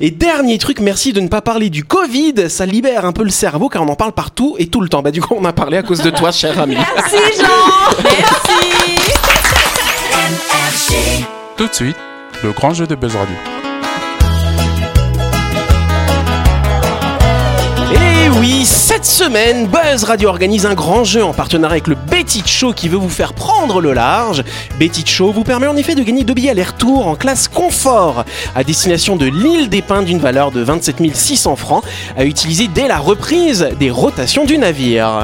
Et 0.02 0.12
dernier 0.12 0.58
truc, 0.58 0.80
merci 0.80 1.14
de 1.14 1.22
ne 1.22 1.28
pas 1.28 1.42
parler 1.42 1.70
du 1.70 1.84
Covid. 1.84 2.50
Ça 2.50 2.66
libère 2.66 3.06
un 3.06 3.12
peu 3.12 3.24
le 3.24 3.30
cerveau 3.30 3.70
car 3.70 3.82
on 3.84 3.88
en 3.88 3.96
parle 3.96 4.14
partout 4.14 4.56
et 4.60 4.68
tout 4.68 4.82
le 4.82 4.90
temps. 4.90 5.02
Bah, 5.02 5.12
du 5.12 5.22
coup, 5.22 5.36
on 5.40 5.46
a 5.46 5.54
parlé 5.54 5.78
à 5.78 5.84
cause 5.84 6.02
de 6.02 6.10
toi, 6.10 6.32
cher 6.32 6.60
ami. 6.60 6.76
Merci 6.96 7.16
Jean 7.40 8.04
Merci 8.04 8.94
Tout 11.58 11.68
de 11.68 11.74
suite, 11.74 11.96
le 12.44 12.52
grand 12.52 12.74
jeu 12.74 12.86
de 12.86 12.96
Buzz 12.96 13.16
Radio. 13.16 13.36
Et 17.94 18.30
oui, 18.40 18.66
cette 18.66 19.06
semaine, 19.06 19.68
Buzz 19.68 20.04
Radio 20.04 20.30
organise 20.30 20.66
un 20.66 20.74
grand 20.74 21.06
jeu 21.06 21.24
en 21.24 21.34
partenariat 21.34 21.74
avec 21.74 21.88
le 21.88 21.96
Betty 21.96 22.44
Show 22.46 22.74
qui 22.74 22.90
veut 22.90 22.98
vous 22.98 23.10
faire 23.10 23.34
prendre 23.34 23.80
le 23.80 23.94
large. 23.94 24.44
Betty 24.78 25.06
Show 25.06 25.32
vous 25.32 25.44
permet 25.44 25.68
en 25.68 25.78
effet 25.78 25.96
de 25.96 26.04
gagner 26.04 26.26
deux 26.26 26.34
billets 26.34 26.50
aller-retour 26.50 27.08
en 27.08 27.16
classe 27.16 27.48
confort 27.48 28.26
à 28.56 28.64
destination 28.64 29.16
de 29.16 29.26
l'île 29.26 29.70
des 29.70 29.82
Pins 29.82 30.04
d'une 30.04 30.20
valeur 30.20 30.52
de 30.52 30.62
27 30.62 31.16
600 31.16 31.56
francs 31.56 31.84
à 32.18 32.26
utiliser 32.26 32.68
dès 32.68 32.88
la 32.88 33.00
reprise 33.00 33.70
des 33.80 33.90
rotations 33.90 34.44
du 34.44 34.58
navire. 34.58 35.24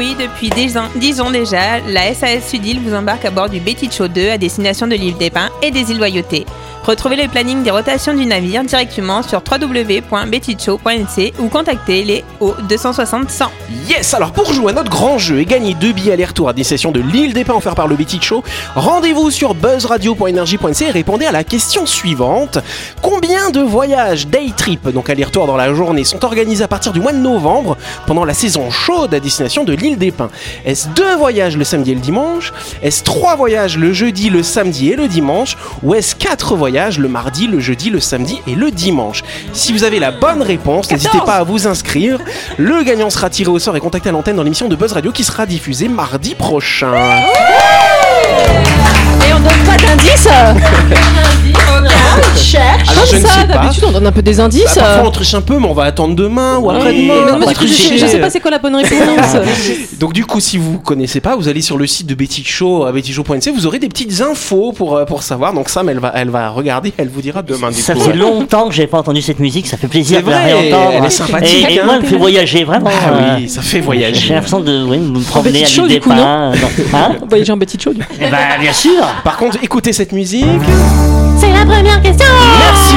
Oui, 0.00 0.16
depuis 0.18 0.48
10 0.48 0.78
ans, 0.78 0.88
10 0.96 1.20
ans 1.20 1.30
déjà, 1.30 1.78
la 1.80 2.14
SAS 2.14 2.48
Sudil 2.48 2.80
vous 2.80 2.94
embarque 2.94 3.26
à 3.26 3.30
bord 3.30 3.50
du 3.50 3.60
Betty 3.60 3.90
Show 3.90 4.08
2 4.08 4.30
à 4.30 4.38
destination 4.38 4.86
de 4.86 4.94
l'île 4.94 5.18
des 5.18 5.28
Pins 5.28 5.50
et 5.60 5.70
des 5.70 5.90
îles 5.90 5.98
Loyauté. 5.98 6.46
Retrouvez 6.82 7.16
le 7.16 7.28
planning 7.28 7.62
des 7.62 7.70
rotations 7.70 8.14
du 8.14 8.24
navire 8.24 8.64
directement 8.64 9.22
sur 9.22 9.42
www.bettyshow.nc 9.48 11.34
ou 11.38 11.48
contactez 11.48 12.04
les 12.04 12.24
au 12.40 12.54
260 12.68 13.30
100. 13.30 13.44
Yes, 13.86 14.14
alors 14.14 14.32
pour 14.32 14.50
jouer 14.52 14.72
à 14.72 14.74
notre 14.76 14.90
grand 14.90 15.18
jeu 15.18 15.40
et 15.40 15.44
gagner 15.44 15.74
deux 15.74 15.92
billets 15.92 16.12
aller-retour 16.12 16.48
à 16.48 16.54
destination 16.54 16.90
de 16.90 17.00
l'île 17.00 17.34
des 17.34 17.44
Pins 17.44 17.54
offert 17.54 17.74
par 17.74 17.86
le 17.86 17.96
Betty 17.96 18.18
Show, 18.20 18.42
rendez-vous 18.74 19.30
sur 19.30 19.54
buzzradio.energie.nc 19.54 20.80
et 20.80 20.90
répondez 20.90 21.26
à 21.26 21.32
la 21.32 21.44
question 21.44 21.84
suivante. 21.84 22.58
Combien 23.02 23.50
de 23.50 23.60
voyages 23.60 24.26
day 24.26 24.50
trip, 24.56 24.88
donc 24.88 25.10
aller-retour 25.10 25.46
dans 25.46 25.58
la 25.58 25.74
journée, 25.74 26.04
sont 26.04 26.24
organisés 26.24 26.64
à 26.64 26.68
partir 26.68 26.92
du 26.92 27.00
mois 27.00 27.12
de 27.12 27.18
novembre 27.18 27.76
pendant 28.06 28.24
la 28.24 28.32
saison 28.34 28.70
chaude 28.70 29.12
à 29.12 29.20
destination 29.20 29.64
de 29.64 29.74
l'île 29.74 29.98
des 29.98 30.12
Pins? 30.12 30.30
Est-ce 30.64 30.88
deux 30.88 31.16
voyages 31.16 31.58
le 31.58 31.64
samedi 31.64 31.92
et 31.92 31.94
le 31.94 32.00
dimanche? 32.00 32.54
Est-ce 32.82 33.04
trois 33.04 33.36
voyages 33.36 33.76
le 33.76 33.92
jeudi, 33.92 34.30
le 34.30 34.42
samedi 34.42 34.90
et 34.90 34.96
le 34.96 35.08
dimanche? 35.08 35.58
Ou 35.82 35.94
est-ce 35.94 36.14
quatre 36.14 36.56
voyages 36.56 36.69
le 36.70 37.08
mardi, 37.08 37.46
le 37.48 37.58
jeudi, 37.58 37.90
le 37.90 37.98
samedi 38.00 38.40
et 38.46 38.54
le 38.54 38.70
dimanche 38.70 39.24
Si 39.52 39.72
vous 39.72 39.82
avez 39.82 39.98
la 39.98 40.12
bonne 40.12 40.40
réponse, 40.42 40.90
n'hésitez 40.90 41.18
pas 41.26 41.36
à 41.36 41.42
vous 41.42 41.66
inscrire. 41.66 42.20
Le 42.58 42.82
gagnant 42.84 43.10
sera 43.10 43.28
tiré 43.28 43.50
au 43.50 43.58
sort 43.58 43.76
et 43.76 43.80
contacté 43.80 44.08
à 44.08 44.12
l'antenne 44.12 44.36
dans 44.36 44.44
l'émission 44.44 44.68
de 44.68 44.76
Buzz 44.76 44.92
Radio 44.92 45.10
qui 45.10 45.24
sera 45.24 45.46
diffusée 45.46 45.88
mardi 45.88 46.34
prochain. 46.36 46.94
Et 49.26 49.32
on 49.32 49.40
donne 49.40 49.64
pas 49.66 49.76
d'indices 52.34 52.54
Alors 52.54 53.06
je 53.06 53.10
Comme 53.12 53.22
ne 53.22 53.26
sais 53.26 53.46
pas. 53.46 53.46
d'habitude, 53.46 53.84
on 53.86 53.92
donne 53.92 54.06
un 54.06 54.12
peu 54.12 54.22
des 54.22 54.40
indices. 54.40 54.64
Bah, 54.74 54.82
parfois 54.82 55.02
euh. 55.02 55.06
on 55.06 55.10
triche 55.10 55.34
un 55.34 55.40
peu, 55.40 55.58
mais 55.58 55.66
on 55.66 55.72
va 55.74 55.84
attendre 55.84 56.14
demain 56.14 56.58
ou 56.58 56.70
après-demain. 56.70 57.14
mais 57.26 57.30
non, 57.30 57.36
on 57.36 57.38
mais 57.38 57.46
va 57.46 57.52
du 57.52 57.58
coup, 57.58 57.66
je, 57.66 57.72
tricher. 57.74 57.98
je 57.98 58.06
sais 58.06 58.18
pas 58.18 58.30
c'est 58.30 58.40
quoi 58.40 58.50
la 58.50 58.58
bonne 58.58 58.76
réponse. 58.76 58.90
Donc 59.98 60.12
du 60.12 60.24
coup, 60.24 60.40
si 60.40 60.56
vous 60.58 60.78
connaissez 60.78 61.20
pas, 61.20 61.36
vous 61.36 61.48
allez 61.48 61.62
sur 61.62 61.76
le 61.78 61.86
site 61.86 62.06
de 62.06 62.14
Betty 62.14 62.44
Show, 62.44 62.84
à 62.84 62.92
bettyshow.nc, 62.92 63.50
vous 63.54 63.66
aurez 63.66 63.78
des 63.78 63.88
petites 63.88 64.20
infos 64.20 64.72
pour, 64.72 64.96
euh, 64.96 65.04
pour 65.04 65.22
savoir. 65.22 65.52
Donc 65.52 65.68
Sam, 65.68 65.88
elle 65.88 65.98
va, 65.98 66.12
elle 66.14 66.30
va 66.30 66.48
regarder, 66.50 66.92
elle 66.96 67.08
vous 67.08 67.22
dira 67.22 67.42
demain. 67.42 67.70
Du 67.70 67.80
Ça 67.80 67.94
coup, 67.94 68.00
fait 68.00 68.10
ouais. 68.10 68.16
longtemps 68.16 68.68
que 68.68 68.74
j'avais 68.74 68.88
pas 68.88 68.98
entendu 68.98 69.22
cette 69.22 69.40
musique, 69.40 69.66
ça 69.66 69.76
fait 69.76 69.88
plaisir 69.88 70.22
de 70.22 70.30
la 70.30 70.38
réentendre. 70.38 70.92
elle 70.94 71.04
est 71.04 71.10
sympathique, 71.10 71.66
Et, 71.68 71.74
et 71.74 71.80
hein. 71.80 71.84
moi, 71.84 71.94
elle 71.96 72.02
me 72.02 72.06
fait 72.06 72.16
voyager, 72.16 72.64
vraiment. 72.64 72.90
Ah 72.90 73.10
euh, 73.12 73.36
oui, 73.38 73.48
ça 73.48 73.62
fait 73.62 73.80
voyager. 73.80 74.20
J'ai 74.28 74.34
l'impression 74.34 74.60
de 74.60 74.84
oui, 74.84 74.98
me 74.98 75.20
promener 75.20 75.60
Betty 75.62 75.80
à. 76.10 76.52
Hein 76.92 77.16
Voyager 77.28 77.52
en 77.52 77.56
Betty 77.56 77.78
Show, 77.82 77.92
du 77.92 78.00
coup. 78.00 78.06
Eh 78.20 78.28
ben, 78.30 78.38
bien 78.60 78.72
sûr. 78.72 79.04
Par 79.24 79.36
contre, 79.36 79.58
écoutez 79.62 79.92
cette 79.92 80.12
musique. 80.12 80.44
C'est 81.38 81.52
la 81.52 81.64
première 81.64 82.02
question 82.02 82.19
Merci. 82.58 82.96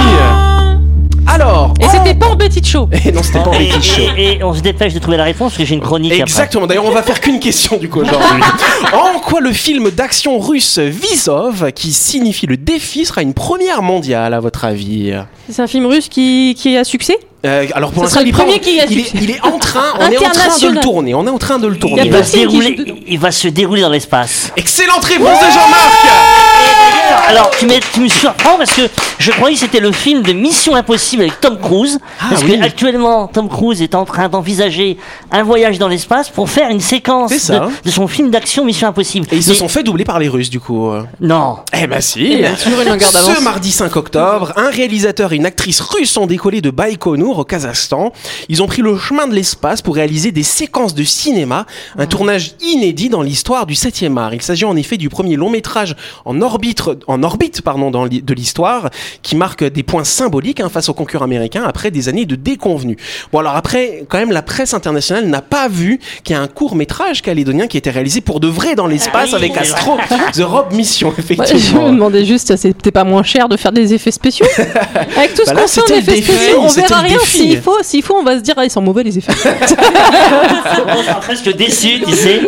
Alors. 1.25 1.73
Et 1.79 1.85
c'était 1.89 2.13
pas 2.13 2.27
en 2.27 2.35
Betty 2.35 2.61
Show. 2.63 2.89
Et 3.05 3.11
non, 3.11 3.23
c'était 3.23 3.39
pas 3.39 3.49
en 3.49 3.53
Et, 3.53 3.67
Betty 3.71 3.81
Show. 3.81 4.01
et- 4.17 4.33
et 4.33 4.43
on 4.43 4.53
se 4.53 4.59
dépêche 4.61 4.93
de 4.93 4.99
trouver 4.99 5.17
la 5.17 5.23
réponse 5.23 5.51
parce 5.53 5.57
que 5.57 5.65
j'ai 5.65 5.73
une 5.75 5.81
chronique 5.81 6.11
Exactement. 6.13 6.67
D'ailleurs, 6.67 6.85
on 6.85 6.91
va 6.91 7.01
faire 7.01 7.19
qu'une 7.21 7.39
question 7.39 7.77
du 7.77 7.89
coup 7.89 8.01
aujourd'hui. 8.01 8.41
en 8.93 9.19
quoi 9.19 9.39
le 9.39 9.51
film 9.53 9.89
d'action 9.89 10.37
russe 10.39 10.77
Visov, 10.79 11.71
qui 11.71 11.91
signifie 11.93 12.45
le 12.45 12.57
défi, 12.57 13.05
sera 13.05 13.21
une 13.21 13.33
première 13.33 13.81
mondiale 13.81 14.33
à 14.33 14.39
votre 14.39 14.65
avis? 14.65 15.13
C'est 15.49 15.61
un 15.61 15.67
film 15.67 15.85
russe 15.87 16.07
qui, 16.09 16.55
qui 16.57 16.77
a 16.77 16.83
succès? 16.83 17.17
Euh, 17.45 17.65
Alors 17.73 17.91
pour 17.91 18.03
Ce 18.07 18.15
l'instant, 18.17 18.19
sera 18.19 18.23
le 18.23 18.27
il 18.27 18.29
est 18.29 18.37
pas- 18.37 18.43
premier 18.43 18.59
qui 18.59 18.79
a 18.79 18.85
il 18.89 18.99
est, 18.99 19.13
il 19.15 19.31
est 19.31 19.41
en 19.41 19.57
train, 19.57 19.83
on 19.99 20.09
est 20.11 20.17
en 20.17 20.29
train 20.29 20.57
de 20.59 20.67
le 20.73 20.79
tourner. 20.79 21.13
On 21.15 21.25
est 21.25 21.29
en 21.29 21.37
train 21.39 21.57
de 21.59 21.67
le 21.67 21.77
tourner. 21.77 22.03
Il 22.05 22.11
va, 22.11 22.23
se 22.23 22.37
dérouler, 22.37 22.77
il 23.07 23.19
va 23.19 23.31
se 23.31 23.47
dérouler 23.49 23.81
dans 23.81 23.89
l'espace. 23.89 24.51
Excellente 24.55 25.03
réponse 25.03 25.39
de 25.39 25.45
Jean-Marc. 25.51 26.07
Alors, 27.27 27.51
tu, 27.51 27.65
me 27.65 28.07
surprends 28.07 28.57
parce 28.57 28.73
que 28.73 28.81
je 29.19 29.31
croyais 29.31 29.55
que 29.55 29.61
c'était 29.61 29.79
le 29.79 29.91
film 29.91 30.21
de 30.21 30.33
Mission 30.33 30.75
Impossible 30.75 31.23
avec 31.23 31.39
Tom 31.39 31.57
Cruise. 31.59 31.99
Ah 32.19 32.25
parce 32.29 32.43
oui. 32.43 32.57
que 32.57 32.63
actuellement, 32.63 33.27
Tom 33.27 33.49
Cruise 33.49 33.81
est 33.81 33.95
en 33.95 34.05
train 34.05 34.29
d'envisager 34.29 34.97
un 35.31 35.43
voyage 35.43 35.79
dans 35.79 35.87
l'espace 35.87 36.29
pour 36.29 36.49
faire 36.49 36.69
une 36.69 36.79
séquence 36.79 37.31
de, 37.31 37.59
de 37.83 37.91
son 37.91 38.07
film 38.07 38.29
d'action 38.31 38.65
Mission 38.65 38.87
Impossible. 38.87 39.27
Et 39.31 39.37
ils 39.37 39.43
se 39.43 39.53
sont 39.53 39.67
fait 39.67 39.83
doubler 39.83 40.05
par 40.05 40.19
les 40.19 40.27
Russes 40.27 40.49
du 40.49 40.59
coup. 40.59 40.91
Non. 41.19 41.57
Eh 41.79 41.87
ben 41.87 42.01
si. 42.01 42.43
Toujours 42.63 42.81
une 42.81 42.89
longueur 42.89 43.11
d'avance. 43.11 43.37
Ce 43.37 43.41
mardi 43.41 43.71
5 43.71 43.95
octobre, 43.95 44.53
un 44.55 44.69
réalisateur 44.69 45.33
et 45.33 45.35
une 45.35 45.45
actrice 45.45 45.81
russes 45.81 46.17
ont 46.17 46.27
décollé 46.27 46.61
de 46.61 46.69
Baïkonour 46.69 47.39
au 47.39 47.43
Kazakhstan. 47.43 48.11
Ils 48.49 48.61
ont 48.61 48.67
pris 48.67 48.81
le 48.81 48.97
chemin 48.97 49.27
de 49.27 49.33
l'espace 49.33 49.81
pour 49.81 49.95
réaliser 49.95 50.31
des 50.31 50.43
séquences 50.43 50.93
de 50.95 51.03
cinéma, 51.03 51.65
un 51.97 52.05
tournage 52.05 52.53
inédit 52.61 53.09
dans 53.09 53.21
l'histoire 53.21 53.65
du 53.65 53.73
7e 53.73 54.17
art. 54.17 54.33
Il 54.33 54.41
s'agit 54.41 54.65
en 54.65 54.75
effet 54.75 54.97
du 54.97 55.09
premier 55.09 55.35
long 55.35 55.49
métrage 55.49 55.95
en 56.25 56.41
orbite 56.41 56.73
en 57.07 57.23
orbite 57.23 57.61
pardon, 57.61 57.91
dans 57.91 58.07
de 58.07 58.33
l'histoire, 58.33 58.89
qui 59.21 59.35
marque 59.35 59.63
des 59.63 59.83
points 59.83 60.03
symboliques 60.03 60.59
hein, 60.59 60.69
face 60.69 60.89
aux 60.89 60.93
concurrents 60.93 61.25
américains 61.25 61.63
après 61.65 61.91
des 61.91 62.09
années 62.09 62.25
de 62.25 62.35
déconvenus. 62.35 62.97
Bon 63.31 63.39
alors 63.39 63.55
après, 63.55 64.05
quand 64.09 64.17
même, 64.17 64.31
la 64.31 64.41
presse 64.41 64.73
internationale 64.73 65.25
n'a 65.27 65.41
pas 65.41 65.67
vu 65.67 65.99
qu'il 66.23 66.35
y 66.35 66.39
a 66.39 66.41
un 66.41 66.47
court 66.47 66.75
métrage 66.75 67.21
calédonien 67.21 67.67
qui 67.67 67.77
a 67.77 67.79
été 67.79 67.89
réalisé 67.89 68.21
pour 68.21 68.39
de 68.39 68.47
vrai 68.47 68.75
dans 68.75 68.87
l'espace 68.87 69.29
Ah 69.33 69.37
oui, 69.39 69.45
avec 69.45 69.57
Astro 69.57 69.97
The 70.33 70.41
Rob 70.41 70.73
Mission, 70.73 71.09
Ouais, 71.09 71.15
je 71.27 71.33
me 71.33 71.35
effectivement. 71.37 71.89
demandais 71.91 72.25
juste, 72.25 72.55
c'était 72.55 72.91
pas 72.91 73.03
moins 73.03 73.23
cher 73.23 73.47
de 73.49 73.57
faire 73.57 73.71
des 73.71 73.93
effets 73.93 74.11
spéciaux 74.11 74.45
Avec 75.17 75.33
tout 75.33 75.43
ce 75.45 75.53
Bah 75.53 75.61
qu'on 75.61 75.67
fait 75.67 75.81
en 75.81 75.95
effets 75.97 76.01
défi, 76.15 76.23
spéciaux, 76.31 76.59
on 76.61 76.67
verra 76.67 76.99
rien. 76.99 77.17
S'il 77.25 77.61
faut, 77.61 77.77
s'il 77.81 78.03
faut, 78.03 78.15
on 78.17 78.23
va 78.23 78.37
se 78.37 78.41
dire, 78.41 78.53
ah, 78.57 78.65
ils 78.65 78.71
sont 78.71 78.81
mauvais 78.81 79.03
les 79.03 79.17
effets. 79.17 79.33
On 80.87 81.03
sera 81.03 81.19
presque 81.19 81.55
déçu, 81.55 82.01
tu 82.05 82.11
sais. 82.15 82.41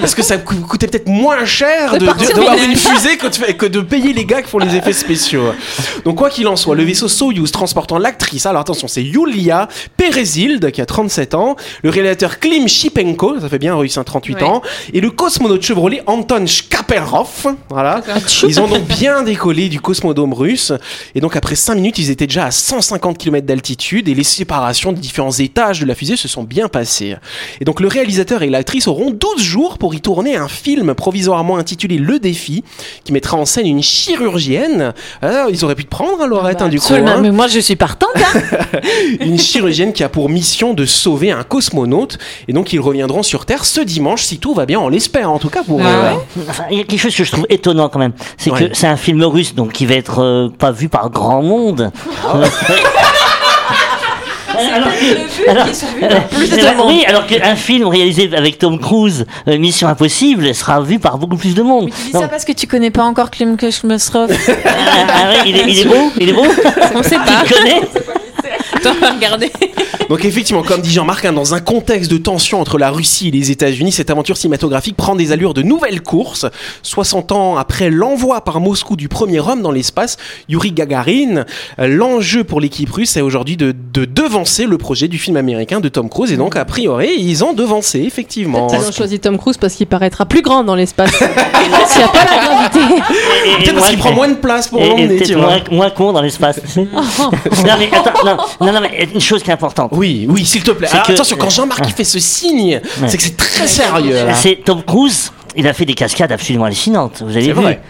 Parce 0.00 0.14
que 0.14 0.22
ça 0.22 0.38
coûtait 0.38 0.86
peut-être 0.86 1.08
moins 1.08 1.44
cher 1.44 1.92
De 1.94 1.98
de, 1.98 2.04
de, 2.06 2.48
en 2.48 2.70
une 2.70 2.76
fusée 2.76 3.16
que 3.16 3.26
de, 3.26 3.52
que 3.52 3.66
de 3.66 3.80
payer 3.86 4.12
les 4.12 4.24
gars 4.24 4.42
qui 4.42 4.50
font 4.50 4.58
les 4.58 4.74
effets 4.76 4.92
spéciaux. 4.92 5.52
Donc 6.04 6.16
quoi 6.16 6.30
qu'il 6.30 6.46
en 6.48 6.56
soit, 6.56 6.74
le 6.74 6.82
vaisseau 6.84 7.08
Soyuz 7.08 7.50
transportant 7.50 7.98
l'actrice, 7.98 8.46
alors 8.46 8.60
attention, 8.60 8.88
c'est 8.88 9.02
Yulia 9.02 9.68
Perezild 9.96 10.70
qui 10.70 10.80
a 10.80 10.86
37 10.86 11.34
ans, 11.34 11.56
le 11.82 11.90
réalisateur 11.90 12.38
Klim 12.38 12.68
Shipenko, 12.68 13.40
ça 13.40 13.48
fait 13.48 13.58
bien 13.58 13.74
russe, 13.74 13.96
hein, 13.98 14.04
38 14.04 14.34
Ouais. 14.36 14.42
ans, 14.42 14.62
et 14.92 15.00
le 15.00 15.10
cosmonaute 15.10 15.62
Chevrolet 15.62 16.02
Anton 16.06 16.44
Shkaperov, 16.46 17.54
voilà. 17.68 18.02
Ils 18.46 18.60
ont 18.60 18.66
donc 18.68 18.84
bien 18.86 19.22
décollé 19.22 19.68
du 19.68 19.80
cosmodome 19.80 20.32
russe, 20.34 20.72
et 21.14 21.20
donc 21.20 21.36
après 21.36 21.54
5 21.54 21.74
minutes, 21.76 21.98
ils 21.98 22.10
étaient 22.10 22.26
déjà 22.26 22.46
à 22.46 22.50
150 22.50 23.18
km 23.18 23.46
d'altitude, 23.46 24.08
et 24.08 24.14
les 24.14 24.24
séparations 24.24 24.92
des 24.92 25.00
différents 25.00 25.32
étages 25.32 25.80
de 25.80 25.86
la 25.86 25.94
fusée 25.94 26.16
se 26.16 26.28
sont 26.28 26.42
bien 26.42 26.68
passées. 26.68 27.16
Et 27.60 27.64
donc 27.64 27.80
le 27.80 27.88
réalisateur 27.88 28.42
et 28.42 28.50
l'actrice 28.50 28.88
auront 28.88 29.10
12 29.10 29.40
jours 29.40 29.78
pour 29.78 29.94
y 29.94 30.00
tourner 30.00 30.36
un 30.36 30.48
film 30.48 30.94
provisoirement 30.94 31.56
intitulé 31.56 31.98
Le 31.98 32.18
Défi, 32.18 32.64
qui 33.04 33.12
mettra 33.12 33.36
en 33.36 33.44
scène 33.44 33.65
une 33.68 33.82
chirurgienne. 33.82 34.92
Ah, 35.22 35.46
ils 35.50 35.64
auraient 35.64 35.74
pu 35.74 35.84
te 35.84 35.90
prendre, 35.90 36.20
hein, 36.22 36.26
Laurette, 36.26 36.62
hein, 36.62 36.68
du 36.68 36.80
coup. 36.80 36.94
Hein. 36.94 37.18
mais 37.20 37.30
moi 37.30 37.46
je 37.48 37.58
suis 37.60 37.76
partante. 37.76 38.10
hein. 38.16 38.40
Une 39.20 39.38
chirurgienne 39.38 39.92
qui 39.92 40.02
a 40.04 40.08
pour 40.08 40.28
mission 40.28 40.74
de 40.74 40.84
sauver 40.84 41.30
un 41.30 41.42
cosmonaute. 41.42 42.18
Et 42.48 42.52
donc 42.52 42.72
ils 42.72 42.80
reviendront 42.80 43.22
sur 43.22 43.46
Terre 43.46 43.64
ce 43.64 43.80
dimanche, 43.80 44.22
si 44.22 44.38
tout 44.38 44.54
va 44.54 44.66
bien, 44.66 44.80
on 44.80 44.88
l'espère 44.88 45.30
en 45.30 45.38
tout 45.38 45.48
cas 45.50 45.62
pour... 45.62 45.80
Ah 45.82 45.86
euh, 45.86 46.12
ouais 46.14 46.20
Enfin, 46.48 46.64
il 46.70 46.78
y 46.78 46.80
a 46.80 46.84
quelque 46.84 47.00
chose 47.00 47.14
que 47.14 47.24
je 47.24 47.30
trouve 47.32 47.46
étonnant 47.48 47.88
quand 47.88 47.98
même, 47.98 48.12
c'est 48.36 48.50
Ouais. 48.50 48.68
que 48.70 48.74
c'est 48.76 48.86
un 48.86 48.96
film 48.96 49.22
russe 49.24 49.54
donc 49.54 49.72
qui 49.72 49.86
va 49.86 49.94
être 49.94 50.20
euh, 50.22 50.48
pas 50.48 50.70
vu 50.70 50.88
par 50.88 51.10
grand 51.10 51.42
monde. 51.42 51.90
Ah 52.26 52.40
alors 54.74 54.88
que, 54.88 55.50
alors- 55.50 56.24
plus 56.28 56.50
de 56.50 56.76
monde. 56.76 56.86
oui, 56.88 57.04
alors 57.06 57.26
qu'un 57.26 57.56
film 57.56 57.86
réalisé 57.88 58.30
avec 58.36 58.58
Tom 58.58 58.78
Cruise, 58.78 59.26
euh, 59.48 59.58
Mission 59.58 59.88
Impossible, 59.88 60.54
sera 60.54 60.80
vu 60.80 60.98
par 60.98 61.18
beaucoup 61.18 61.36
plus 61.36 61.54
de 61.54 61.62
monde. 61.62 61.90
Tu 61.90 62.06
dis 62.06 62.12
ça 62.12 62.28
parce 62.28 62.44
que 62.44 62.52
tu 62.52 62.66
connais 62.66 62.90
pas 62.90 63.04
encore 63.04 63.30
Klim 63.30 63.56
Kushmestrov. 63.56 64.30
ah, 64.30 64.70
ah 65.08 65.28
ouais, 65.30 65.36
il, 65.46 65.56
est, 65.56 65.64
il 65.68 65.78
est 65.80 65.84
beau, 65.88 66.12
il 66.20 66.28
est 66.30 66.32
beau. 66.32 66.46
On 66.94 67.02
sait 67.02 67.10
Tu 67.10 67.16
pas. 67.16 67.42
le 67.42 67.54
connais 67.54 67.80
Regarder. 68.86 69.50
Donc 70.08 70.24
effectivement, 70.24 70.62
comme 70.62 70.80
dit 70.80 70.92
Jean-Marc, 70.92 71.24
hein, 71.24 71.32
dans 71.32 71.54
un 71.54 71.60
contexte 71.60 72.10
de 72.10 72.16
tension 72.16 72.60
entre 72.60 72.78
la 72.78 72.90
Russie 72.90 73.28
et 73.28 73.30
les 73.32 73.50
États-Unis, 73.50 73.90
cette 73.90 74.10
aventure 74.10 74.36
cinématographique 74.36 74.96
prend 74.96 75.16
des 75.16 75.32
allures 75.32 75.52
de 75.52 75.62
nouvelle 75.62 76.00
course. 76.00 76.46
60 76.82 77.32
ans 77.32 77.56
après 77.56 77.90
l'envoi 77.90 78.42
par 78.42 78.60
Moscou 78.60 78.94
du 78.94 79.08
premier 79.08 79.40
homme 79.40 79.62
dans 79.62 79.72
l'espace, 79.72 80.16
Yuri 80.48 80.70
Gagarin, 80.70 81.44
euh, 81.80 81.88
l'enjeu 81.88 82.44
pour 82.44 82.60
l'équipe 82.60 82.90
russe 82.90 83.16
est 83.16 83.20
aujourd'hui 83.20 83.56
de, 83.56 83.74
de 83.92 84.04
devancer 84.04 84.66
le 84.66 84.78
projet 84.78 85.08
du 85.08 85.18
film 85.18 85.36
américain 85.36 85.80
de 85.80 85.88
Tom 85.88 86.08
Cruise. 86.08 86.30
Et 86.30 86.36
donc, 86.36 86.56
a 86.56 86.64
priori, 86.64 87.16
ils 87.18 87.44
ont 87.44 87.52
devancé, 87.52 88.00
effectivement. 88.00 88.68
Ils 88.72 88.88
ont 88.88 88.92
choisi 88.92 89.18
Tom 89.18 89.38
Cruise 89.38 89.56
parce 89.56 89.74
qu'il 89.74 89.86
paraîtra 89.86 90.24
plus 90.26 90.42
grand 90.42 90.62
dans 90.62 90.76
l'espace. 90.76 91.10
S'il 91.16 91.98
n'y 91.98 92.04
a 92.04 92.08
pas 92.08 92.24
la 92.24 92.65
Peut-être 93.58 93.74
parce 93.74 93.90
qu'il 93.90 93.98
prend 93.98 94.12
moins 94.12 94.28
de 94.28 94.34
place 94.34 94.68
pour 94.68 94.80
l'emmener, 94.80 95.08
peut-être 95.08 95.26
tu 95.26 95.34
vois. 95.34 95.46
moins, 95.46 95.60
moins 95.70 95.90
con 95.90 96.12
dans 96.12 96.22
l'espace. 96.22 96.60
non 96.76 96.86
mais 97.78 97.88
attends, 97.92 98.24
non, 98.24 98.36
non, 98.60 98.72
non, 98.72 98.80
mais 98.80 99.08
une 99.12 99.20
chose 99.20 99.42
qui 99.42 99.50
est 99.50 99.54
importante. 99.54 99.90
Oui, 99.94 100.26
oui, 100.28 100.44
s'il 100.44 100.62
te 100.62 100.70
plaît. 100.70 100.88
Alors, 100.92 101.06
que- 101.06 101.12
Attention, 101.12 101.36
quand 101.38 101.50
Jean-Marc 101.50 101.80
il 101.86 101.92
fait 101.92 102.04
ce 102.04 102.18
signe, 102.18 102.80
c'est 103.06 103.16
que 103.16 103.22
c'est 103.22 103.36
très 103.36 103.66
sérieux. 103.66 104.16
C'est 104.34 104.60
Tom 104.64 104.82
Cruise. 104.82 105.32
Il 105.58 105.66
a 105.66 105.72
fait 105.72 105.86
des 105.86 105.94
cascades 105.94 106.32
absolument 106.32 106.66
hallucinantes. 106.66 107.22
Vous 107.24 107.34
avez 107.34 107.46
vu 107.46 107.52
vrai. 107.52 107.80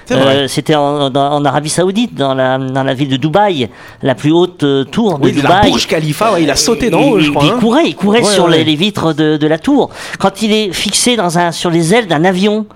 C'était 0.46 0.76
en, 0.76 1.12
Arabie 1.44 1.68
Saoudite, 1.68 2.14
dans 2.14 2.32
la, 2.32 2.58
dans 2.58 2.84
la 2.84 2.94
ville 2.94 3.08
de 3.08 3.16
Dubaï, 3.16 3.68
la 4.02 4.14
plus 4.14 4.30
haute 4.30 4.62
euh, 4.62 4.84
tour 4.84 5.18
de 5.18 5.24
Oui, 5.24 5.32
de 5.32 5.42
la 5.42 5.48
Dubaï. 5.48 5.70
Burj 5.72 5.86
Khalifa, 5.88 6.32
ouais, 6.34 6.44
il 6.44 6.50
a 6.50 6.54
sauté 6.54 6.90
d'en 6.90 7.00
haut, 7.00 7.18
je 7.18 7.30
crois. 7.30 7.42
Il, 7.44 7.50
hein. 7.50 7.56
courait, 7.58 7.86
il 7.88 7.96
courait 7.96 8.20
Ouais, 8.22 8.32
sur 8.32 8.44
ouais. 8.44 8.58
Les, 8.58 8.64
les 8.64 8.76
vitres 8.76 9.12
de, 9.14 9.36
de 9.36 9.46
la 9.48 9.58
tour. 9.58 9.90
Quand 10.20 10.42
il 10.42 10.52
est 10.52 10.72
fixé 10.72 11.16
dans 11.16 11.40
un, 11.40 11.50
sur 11.50 11.70
les 11.70 11.92
ailes 11.92 12.06
d'un 12.06 12.24
avion, 12.24 12.66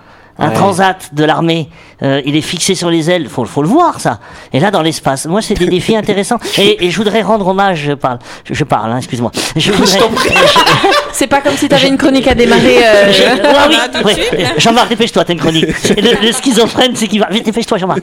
un 0.41 0.49
Ouais. 0.49 0.55
transat 0.55 1.11
de 1.13 1.25
l'armée, 1.25 1.69
euh, 2.03 2.21
il 2.25 2.35
est 2.35 2.41
fixé 2.41 2.75
sur 2.75 2.91
les 2.91 3.11
ailes. 3.11 3.29
Faut, 3.29 3.45
faut 3.45 3.63
le 3.63 3.69
voir 3.69 4.01
ça. 4.01 4.19
Et 4.53 4.59
là, 4.61 4.71
dans 4.71 4.83
l'espace, 4.83 5.27
moi, 5.27 5.43
c'est 5.43 5.55
des 5.55 5.67
défis 5.77 5.95
intéressants. 5.97 6.39
Et, 6.59 6.87
et 6.87 6.91
je 6.91 6.97
voudrais 6.97 7.23
rendre 7.23 7.47
hommage. 7.47 7.83
Je 7.87 7.93
parle, 7.93 8.19
je, 8.49 8.55
je 8.55 8.65
parle. 8.65 8.91
hein, 8.93 8.99
excuse-moi. 8.99 9.31
Je 9.57 9.71
voudrais. 9.73 9.99
C'est 11.13 11.27
pas 11.27 11.41
comme 11.43 11.57
si 11.57 11.69
t'avais 11.69 11.89
une 11.89 11.99
chronique 11.99 12.27
à 12.29 12.35
démarrer. 12.35 12.79
euh, 12.83 13.13
Je- 13.13 13.23
Ah 13.45 13.67
oui, 13.69 13.77
Ah, 13.95 14.03
ouais. 14.03 14.17
Jean-Marc, 14.57 14.89
dépêche-toi, 14.89 15.25
t'as 15.25 15.33
une 15.35 15.41
chronique. 15.41 15.67
Le, 15.97 16.27
le 16.27 16.33
schizophrène, 16.33 16.93
c'est 16.97 17.09
qu'il 17.09 17.21
va. 17.21 17.27
Vite, 17.31 17.45
dépêche-toi, 17.45 17.77
Jean-Marc. 17.79 18.01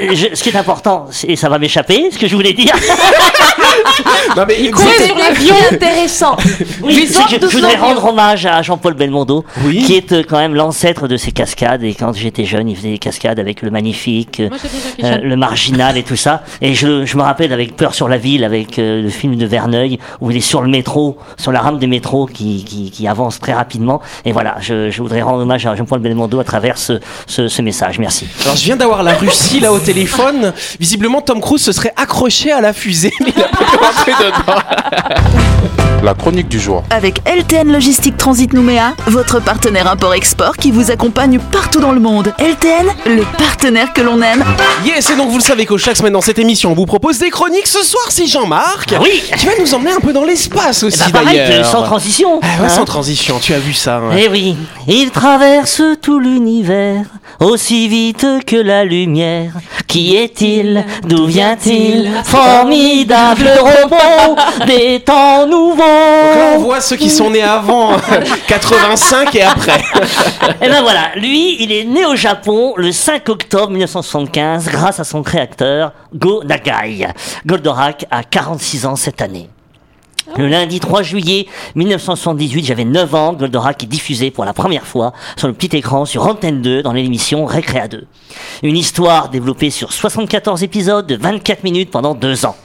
Je- 0.00 0.34
ce 0.34 0.42
qui 0.42 0.48
est 0.48 0.56
important, 0.56 1.06
et 1.28 1.36
ça 1.36 1.48
va 1.48 1.58
m'échapper, 1.58 2.08
ce 2.10 2.18
que 2.18 2.26
je 2.26 2.34
voulais 2.34 2.52
dire, 2.54 2.74
Non, 4.36 4.44
mais 4.48 4.56
C'est 4.76 5.06
sur 5.06 5.16
l'avion 5.16 5.54
intéressant. 5.70 6.36
oui, 6.82 7.08
je 7.30 7.46
voudrais 7.46 7.76
rendre 7.76 8.04
hommage 8.06 8.46
à 8.46 8.62
Jean-Paul 8.62 8.94
Belmondo, 8.94 9.44
Oui. 9.64 9.82
qui 9.84 9.94
est 9.94 10.12
euh, 10.12 10.22
quand 10.28 10.38
même 10.38 10.54
l'ancêtre 10.54 11.06
de 11.08 11.16
ces 11.16 11.32
cascades. 11.54 11.82
Et 11.84 11.94
quand 11.94 12.12
j'étais 12.12 12.44
jeune, 12.44 12.68
il 12.68 12.76
faisait 12.76 12.90
des 12.90 12.98
cascades 12.98 13.38
avec 13.38 13.62
le 13.62 13.70
magnifique, 13.70 14.40
euh, 14.40 14.48
Moi, 14.48 15.08
euh, 15.10 15.18
le 15.22 15.36
marginal 15.36 15.96
et 15.96 16.02
tout 16.02 16.16
ça. 16.16 16.42
Et 16.60 16.74
je, 16.74 17.04
je 17.04 17.16
me 17.16 17.22
rappelle 17.22 17.52
avec 17.52 17.76
Peur 17.76 17.94
sur 17.94 18.08
la 18.08 18.18
ville, 18.18 18.44
avec 18.44 18.78
euh, 18.78 19.02
le 19.02 19.08
film 19.10 19.36
de 19.36 19.46
Verneuil, 19.46 19.98
où 20.20 20.30
il 20.30 20.36
est 20.36 20.40
sur 20.40 20.62
le 20.62 20.68
métro, 20.68 21.18
sur 21.36 21.52
la 21.52 21.60
rame 21.60 21.78
des 21.78 21.86
métros, 21.86 22.26
qui, 22.26 22.64
qui, 22.64 22.90
qui 22.90 23.06
avance 23.06 23.38
très 23.40 23.52
rapidement. 23.52 24.00
Et 24.24 24.32
voilà, 24.32 24.56
je, 24.60 24.90
je 24.90 25.02
voudrais 25.02 25.22
rendre 25.22 25.42
hommage 25.42 25.66
à 25.66 25.74
Jean-Paul 25.74 26.00
Belmondo 26.00 26.40
à 26.40 26.44
travers 26.44 26.78
ce, 26.78 27.00
ce, 27.26 27.48
ce 27.48 27.62
message. 27.62 27.98
Merci. 27.98 28.26
Alors 28.44 28.56
je 28.56 28.64
viens 28.64 28.76
d'avoir 28.76 29.02
la 29.02 29.14
Russie 29.14 29.60
là 29.60 29.72
au 29.72 29.78
téléphone. 29.78 30.52
Visiblement 30.80 31.20
Tom 31.20 31.40
Cruise 31.40 31.62
se 31.62 31.72
serait 31.72 31.92
accroché 31.96 32.52
à 32.52 32.60
la 32.60 32.72
fusée, 32.72 33.12
mais 33.20 33.32
il 33.36 33.42
a 33.42 33.48
pas 33.48 33.64
pu 33.64 33.76
rentrer 33.76 34.12
dedans. 34.12 35.88
La 36.02 36.14
chronique 36.14 36.48
du 36.48 36.58
jour. 36.58 36.82
Avec 36.90 37.20
LTN 37.28 37.70
Logistique 37.72 38.16
Transit 38.16 38.52
Nouméa, 38.52 38.94
votre 39.06 39.40
partenaire 39.40 39.86
import-export 39.88 40.56
qui 40.56 40.72
vous 40.72 40.90
accompagne 40.90 41.38
partout 41.38 41.78
dans 41.78 41.92
le 41.92 42.00
monde. 42.00 42.34
LTN, 42.40 42.88
le 43.06 43.22
partenaire 43.38 43.92
que 43.92 44.00
l'on 44.00 44.20
aime. 44.20 44.42
Yes, 44.84 45.10
et 45.10 45.16
donc 45.16 45.28
vous 45.30 45.38
le 45.38 45.42
savez 45.44 45.64
qu'au 45.64 45.78
chaque 45.78 45.96
semaine 45.96 46.12
dans 46.14 46.20
cette 46.20 46.40
émission, 46.40 46.72
on 46.72 46.74
vous 46.74 46.86
propose 46.86 47.18
des 47.20 47.30
chroniques. 47.30 47.68
Ce 47.68 47.84
soir, 47.84 48.02
c'est 48.08 48.26
Jean-Marc. 48.26 48.92
Ah 48.96 49.00
oui 49.00 49.22
Qui 49.38 49.46
va 49.46 49.52
nous 49.60 49.72
emmener 49.74 49.92
un 49.92 50.00
peu 50.00 50.12
dans 50.12 50.24
l'espace 50.24 50.82
aussi 50.82 50.98
Eh 51.08 51.12
ben, 51.12 51.20
pareil, 51.20 51.38
d'ailleurs. 51.38 51.66
sans 51.66 51.82
transition. 51.84 52.40
Ah 52.42 52.46
ouais, 52.46 52.66
hein. 52.66 52.68
sans 52.68 52.84
transition, 52.84 53.38
tu 53.40 53.54
as 53.54 53.60
vu 53.60 53.72
ça. 53.72 53.98
hein. 53.98 54.16
Eh 54.18 54.28
oui, 54.28 54.56
il 54.88 55.10
traverse 55.12 55.82
tout 56.02 56.18
l'univers 56.18 57.04
aussi 57.38 57.86
vite 57.88 58.26
que 58.46 58.56
la 58.56 58.84
lumière. 58.84 59.52
Qui 59.86 60.16
est-il? 60.16 60.84
D'où 61.06 61.26
vient-il? 61.26 62.10
Formidable 62.24 63.50
robot 63.60 64.36
des 64.66 65.00
temps 65.00 65.46
nouveaux. 65.46 65.82
Donc 65.92 66.36
là, 66.36 66.52
on 66.56 66.58
voit 66.58 66.80
ceux 66.80 66.96
qui 66.96 67.10
sont 67.10 67.30
nés 67.30 67.42
avant 67.42 67.96
85 68.48 69.34
et 69.34 69.42
après. 69.42 69.80
Et 70.60 70.68
ben 70.68 70.82
voilà, 70.82 71.10
lui, 71.16 71.62
il 71.62 71.72
est 71.72 71.84
né 71.84 72.04
au 72.06 72.16
Japon 72.16 72.74
le 72.76 72.92
5 72.92 73.28
octobre 73.28 73.70
1975 73.70 74.68
grâce 74.68 75.00
à 75.00 75.04
son 75.04 75.22
créateur 75.22 75.92
Go 76.14 76.42
Nagai. 76.44 77.08
Goldorak 77.46 78.06
a 78.10 78.22
46 78.22 78.86
ans 78.86 78.96
cette 78.96 79.22
année. 79.22 79.48
Le 80.36 80.46
lundi 80.46 80.78
3 80.78 81.02
juillet 81.02 81.46
1978, 81.74 82.64
j'avais 82.64 82.84
9 82.84 83.14
ans, 83.14 83.32
Goldorak 83.32 83.82
est 83.82 83.86
diffusé 83.86 84.30
pour 84.30 84.44
la 84.44 84.52
première 84.52 84.86
fois 84.86 85.12
sur 85.36 85.48
le 85.48 85.52
petit 85.52 85.76
écran 85.76 86.04
sur 86.06 86.26
Antenne 86.26 86.62
2 86.62 86.82
dans 86.82 86.92
l'émission 86.92 87.44
Récréa 87.44 87.88
2. 87.88 88.06
Une 88.62 88.76
histoire 88.76 89.28
développée 89.28 89.70
sur 89.70 89.92
74 89.92 90.62
épisodes 90.62 91.06
de 91.06 91.16
24 91.16 91.64
minutes 91.64 91.90
pendant 91.90 92.14
2 92.14 92.46
ans. 92.46 92.56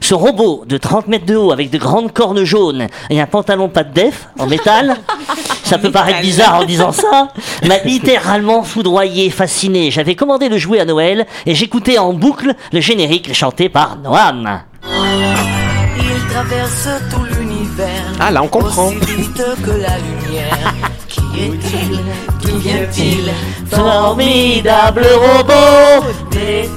Ce 0.00 0.14
robot 0.14 0.64
de 0.66 0.76
30 0.76 1.08
mètres 1.08 1.26
de 1.26 1.36
haut 1.36 1.52
avec 1.52 1.70
de 1.70 1.78
grandes 1.78 2.12
cornes 2.12 2.44
jaunes 2.44 2.86
et 3.10 3.20
un 3.20 3.26
pantalon 3.26 3.68
pas 3.68 3.84
de 3.84 3.92
def 3.92 4.28
en 4.38 4.46
métal, 4.46 4.96
ça 5.64 5.78
peut 5.78 5.90
paraître 5.90 6.20
bizarre 6.20 6.60
en 6.60 6.64
disant 6.64 6.92
ça, 6.92 7.28
m'a 7.66 7.78
littéralement 7.84 8.62
foudroyé, 8.62 9.30
fasciné. 9.30 9.90
J'avais 9.90 10.14
commandé 10.14 10.48
le 10.48 10.58
jouet 10.58 10.80
à 10.80 10.84
Noël 10.84 11.26
et 11.46 11.54
j'écoutais 11.54 11.98
en 11.98 12.12
boucle 12.12 12.54
le 12.72 12.80
générique 12.80 13.34
chanté 13.34 13.68
par 13.68 13.98
Noam. 13.98 14.60
Il 14.84 16.32
traverse 16.32 16.88
tout 17.10 17.24
l'univers. 17.38 18.12
Ah 18.20 18.30
là, 18.30 18.42
on 18.42 18.48
comprend. 18.48 18.88
Aussi 18.88 19.14
vite 19.16 19.42
que 19.64 19.70
la 19.70 19.98
lumière. 19.98 20.74
Qui 21.08 21.20
est-il? 21.40 22.00
D'où 22.42 22.58
vient-il? 22.58 23.30
Formidable 23.70 25.06
robot 25.14 26.06
des 26.30 26.68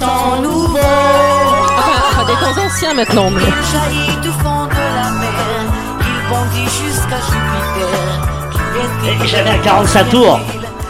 temps 2.56 2.62
anciens 2.66 2.94
maintenant. 2.94 3.30
mais- 3.30 3.42
Il 3.42 3.48
jaillit 3.72 4.18
du 4.22 4.30
fond 4.30 4.66
de 4.66 4.72
la 4.74 5.12
mer. 5.12 5.32
Il 6.00 6.30
bondit 6.30 6.70
jusqu'à 6.70 7.18
Jupiter. 7.18 8.52
Qui 8.52 9.14
est-il 9.14 9.26
Et 9.26 9.28
J'avais 9.28 9.50
un 9.50 9.58
45 9.64 10.10
tours. 10.10 10.40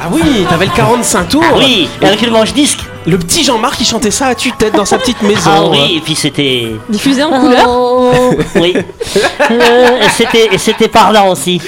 Ah 0.04 0.08
oui, 0.12 0.46
t'avais 0.50 0.66
le 0.66 0.72
45 0.72 1.30
tours. 1.30 1.44
Oui, 1.56 1.88
et 2.02 2.06
avec 2.06 2.22
le 2.22 2.32
manche-disque. 2.32 2.80
Le 3.06 3.18
petit 3.18 3.44
Jean-Marc 3.44 3.78
qui 3.78 3.86
chantait 3.86 4.12
ça 4.12 4.28
à 4.28 4.36
tue-tête 4.36 4.76
dans 4.76 4.86
sa 4.86 4.98
petite 5.00 5.22
maison. 5.24 5.50
Ah 5.54 5.64
oui, 5.70 5.96
et 5.98 6.02
puis 6.02 6.16
c'était. 6.16 6.72
Diffusé 6.90 7.24
en 7.24 7.30
couleur 7.40 7.66
Oh, 7.68 8.12
oui. 8.56 8.76
Euh, 9.52 10.02
et 10.04 10.10
c'était 10.10 10.50
et 10.54 10.58
c'était 10.58 10.88
parlant 10.88 11.30
aussi. 11.30 11.60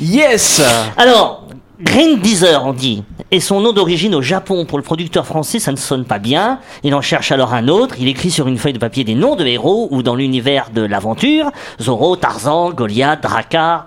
Yes 0.00 0.62
Alors, 0.96 1.44
Green 1.82 2.18
Deezer, 2.20 2.64
on 2.64 2.72
dit, 2.72 3.02
et 3.32 3.40
son 3.40 3.60
nom 3.60 3.72
d'origine 3.72 4.14
au 4.14 4.22
Japon. 4.22 4.64
Pour 4.64 4.78
le 4.78 4.84
producteur 4.84 5.26
français, 5.26 5.58
ça 5.58 5.72
ne 5.72 5.76
sonne 5.76 6.04
pas 6.04 6.18
bien. 6.18 6.58
Il 6.82 6.94
en 6.94 7.00
cherche 7.00 7.32
alors 7.32 7.54
un 7.54 7.68
autre. 7.68 7.96
Il 7.98 8.08
écrit 8.08 8.30
sur 8.30 8.48
une 8.48 8.58
feuille 8.58 8.72
de 8.72 8.78
papier 8.78 9.04
des 9.04 9.14
noms 9.14 9.36
de 9.36 9.46
héros 9.46 9.88
ou 9.90 10.02
dans 10.02 10.14
l'univers 10.14 10.70
de 10.70 10.82
l'aventure. 10.82 11.50
Zorro, 11.80 12.16
Tarzan, 12.16 12.70
Goliath, 12.70 13.22
Drakkar, 13.22 13.86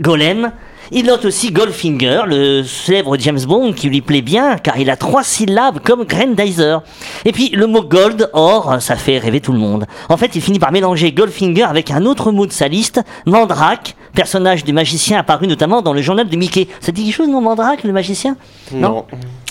Golem. 0.00 0.52
Il 0.92 1.06
note 1.06 1.24
aussi 1.24 1.50
Goldfinger, 1.50 2.22
le 2.26 2.62
célèbre 2.62 3.16
James 3.18 3.40
Bond 3.46 3.72
qui 3.72 3.88
lui 3.88 4.00
plaît 4.00 4.22
bien 4.22 4.56
car 4.56 4.78
il 4.78 4.88
a 4.88 4.96
trois 4.96 5.24
syllabes 5.24 5.80
comme 5.80 6.04
Grandizer. 6.04 6.80
Et 7.24 7.32
puis 7.32 7.48
le 7.50 7.66
mot 7.66 7.82
gold, 7.82 8.30
or, 8.32 8.76
ça 8.80 8.94
fait 8.94 9.18
rêver 9.18 9.40
tout 9.40 9.52
le 9.52 9.58
monde. 9.58 9.86
En 10.08 10.16
fait, 10.16 10.36
il 10.36 10.40
finit 10.40 10.60
par 10.60 10.70
mélanger 10.70 11.10
Goldfinger 11.10 11.64
avec 11.64 11.90
un 11.90 12.04
autre 12.06 12.30
mot 12.30 12.46
de 12.46 12.52
sa 12.52 12.68
liste, 12.68 13.00
Mandrake, 13.26 13.96
personnage 14.14 14.64
du 14.64 14.72
magicien 14.72 15.18
apparu 15.18 15.48
notamment 15.48 15.82
dans 15.82 15.92
le 15.92 16.02
journal 16.02 16.28
de 16.28 16.36
Mickey. 16.36 16.68
Ça 16.80 16.92
dit 16.92 17.04
quelque 17.04 17.14
chose, 17.14 17.28
non, 17.28 17.40
Mandrake, 17.40 17.82
le 17.82 17.92
magicien? 17.92 18.36
Non. 18.72 18.86
Non, 18.90 19.04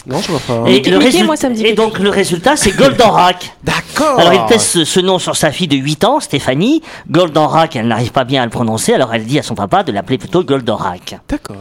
je 0.08 0.32
vois 0.32 0.40
pas. 0.40 0.70
Et, 0.70 0.74
Mickey, 0.74 0.92
le 0.92 0.98
Mickey, 1.00 1.12
résul- 1.20 1.26
moi, 1.26 1.36
ça 1.36 1.50
me 1.50 1.56
dit 1.56 1.62
et 1.62 1.68
quelque 1.68 1.78
donc 1.78 2.00
le 2.00 2.10
résultat, 2.10 2.56
c'est 2.56 2.72
Goldenrak. 2.72 3.56
D'accord. 3.64 4.20
Alors 4.20 4.34
il 4.34 4.46
teste 4.48 4.68
ce, 4.68 4.86
ce 4.86 5.00
nom 5.00 5.20
sur 5.20 5.36
sa 5.36 5.52
fille 5.52 5.68
de 5.68 5.76
8 5.78 6.04
ans, 6.04 6.20
Stéphanie. 6.20 6.82
Goldenrak, 7.10 7.76
elle 7.76 7.88
n'arrive 7.88 8.12
pas 8.12 8.24
bien 8.24 8.42
à 8.42 8.46
le 8.46 8.52
prononcer, 8.52 8.94
alors 8.94 9.14
elle 9.14 9.26
dit 9.26 9.40
à 9.40 9.44
son 9.44 9.56
papa 9.56 9.84
de 9.84 9.92
l'appeler 9.92 10.18
plutôt 10.18 10.44
Goldenrak. 10.44 11.18
D'accord. 11.30 11.56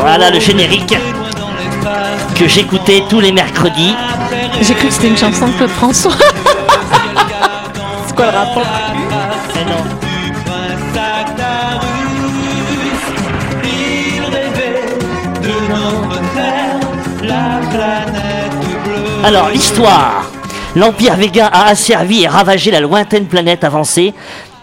Voilà 0.00 0.30
le 0.30 0.40
générique 0.40 0.94
que 2.36 2.46
j'écoutais 2.48 3.02
tous 3.08 3.20
les 3.20 3.32
mercredis. 3.32 3.94
J'ai 4.60 4.74
cru 4.74 4.88
que 4.88 4.92
c'était 4.94 5.08
une 5.08 5.16
chanson 5.16 5.48
de 5.48 5.52
Claude 5.52 5.70
François. 5.70 6.12
C'est 8.06 8.14
quoi 8.14 8.26
le 8.30 8.36
rapport? 8.38 8.66
Alors, 19.24 19.48
l'histoire. 19.48 20.30
L'Empire 20.76 21.16
Vega 21.16 21.46
a 21.46 21.68
asservi 21.68 22.22
et 22.22 22.28
ravagé 22.28 22.70
la 22.70 22.80
lointaine 22.80 23.26
planète 23.26 23.64
avancée 23.64 24.14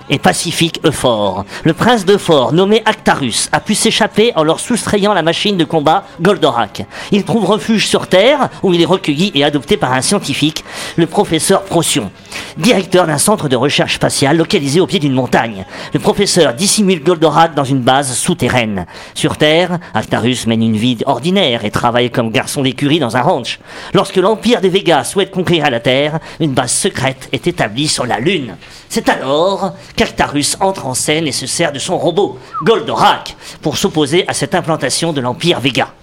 et 0.10 0.20
pacifique 0.20 0.80
Euphor. 0.86 1.46
Le 1.64 1.74
prince 1.74 2.06
d'Euphor, 2.06 2.54
nommé 2.54 2.82
Actarus, 2.86 3.50
a 3.52 3.60
pu 3.60 3.76
s'échapper 3.76 4.32
en 4.36 4.44
leur 4.44 4.60
soustrayant 4.60 5.14
la 5.14 5.22
machine 5.22 5.58
de 5.58 5.64
combat 5.64 6.06
Goldorak. 6.22 6.86
Il 7.12 7.24
trouve 7.24 7.46
refuge 7.46 7.88
sur 7.88 8.08
Terre, 8.08 8.50
où 8.64 8.74
il 8.74 8.82
est 8.82 8.86
recueilli 8.86 9.32
et 9.34 9.44
adopté 9.44 9.78
par 9.78 9.94
un 9.94 10.02
scientifique, 10.02 10.64
le 10.96 11.08
professeur 11.08 11.64
Procyon, 11.64 12.12
directeur 12.58 13.08
d'un 13.08 13.18
centre 13.18 13.50
de 13.50 13.56
recherche 13.56 13.96
spatiale 13.96 14.38
localisé 14.38 14.80
au 14.80 14.88
pied 14.88 15.00
d'une 15.00 15.14
montagne. 15.14 15.66
Le 15.94 16.00
professeur 16.00 16.54
dissimule 16.54 17.04
Goldorak 17.04 17.56
dans 17.56 17.64
une 17.64 17.82
base 17.82 18.16
souterraine. 18.16 18.86
Sur 19.14 19.38
Terre, 19.38 19.80
Actarus 19.94 20.48
mène 20.48 20.64
une 20.64 20.78
vie 20.78 20.98
ordinaire 21.06 21.66
et 21.66 21.72
travaille 21.72 22.12
comme 22.12 22.32
garçon 22.32 22.62
d'écurie 22.62 23.00
dans 23.00 23.18
un 23.18 23.22
ranch. 23.22 23.60
Lorsque 23.94 24.18
l'Empire 24.18 24.62
des 24.62 24.70
Végas 24.70 25.06
souhaite 25.06 25.32
conquérir 25.32 25.70
la 25.70 25.80
Terre, 25.80 26.20
une 26.40 26.54
base 26.54 26.72
secrète 26.72 27.30
est 27.32 27.48
établie 27.48 27.88
sur 27.88 28.06
la 28.06 28.20
Lune. 28.20 28.56
C'est 28.90 29.10
alors 29.10 29.74
qu'Actarus 29.96 30.58
entre 30.60 30.86
en 30.86 30.94
scène 30.94 31.28
et 31.28 31.32
se 31.32 31.48
sert 31.48 31.72
de 31.72 31.80
son 31.80 31.98
robot, 31.98 32.40
Goldorak, 32.64 33.36
pour 33.62 33.78
s'opposer 33.78 34.26
à 34.28 34.34
cette 34.34 34.56
implantation 34.56 35.14
de 35.14 35.22
l'Empire 35.22 35.60
Vega. 35.60 35.94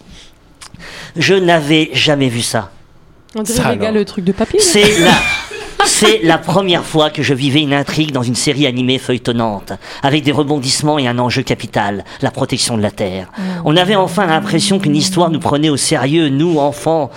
Je 1.16 1.34
n'avais 1.34 1.90
jamais 1.92 2.28
vu 2.28 2.42
ça. 2.42 2.70
On 3.34 3.42
dirait 3.42 3.78
alors. 3.78 3.92
le 3.92 4.04
truc 4.04 4.25
de 4.25 4.32
papier. 4.32 4.58
là. 4.58 4.64
C'est 4.64 4.99
la, 5.04 5.14
c'est 5.87 6.20
la 6.22 6.38
première 6.38 6.84
fois 6.84 7.11
que 7.11 7.22
je 7.22 7.34
vivais 7.34 7.61
une 7.61 7.72
intrigue 7.72 8.12
dans 8.12 8.22
une 8.22 8.34
série 8.34 8.66
animée 8.66 8.99
feuilletonnante, 8.99 9.72
avec 10.02 10.22
des 10.22 10.32
rebondissements 10.32 10.99
et 10.99 11.06
un 11.06 11.18
enjeu 11.18 11.42
capital, 11.42 12.04
la 12.20 12.30
protection 12.30 12.76
de 12.76 12.82
la 12.82 12.90
Terre. 12.90 13.30
On 13.64 13.76
avait 13.76 13.96
enfin 13.96 14.26
l'impression 14.26 14.78
qu'une 14.78 14.96
histoire 14.96 15.30
nous 15.30 15.40
prenait 15.40 15.70
au 15.70 15.76
sérieux, 15.76 16.28
nous 16.28 16.58
enfants, 16.58 17.11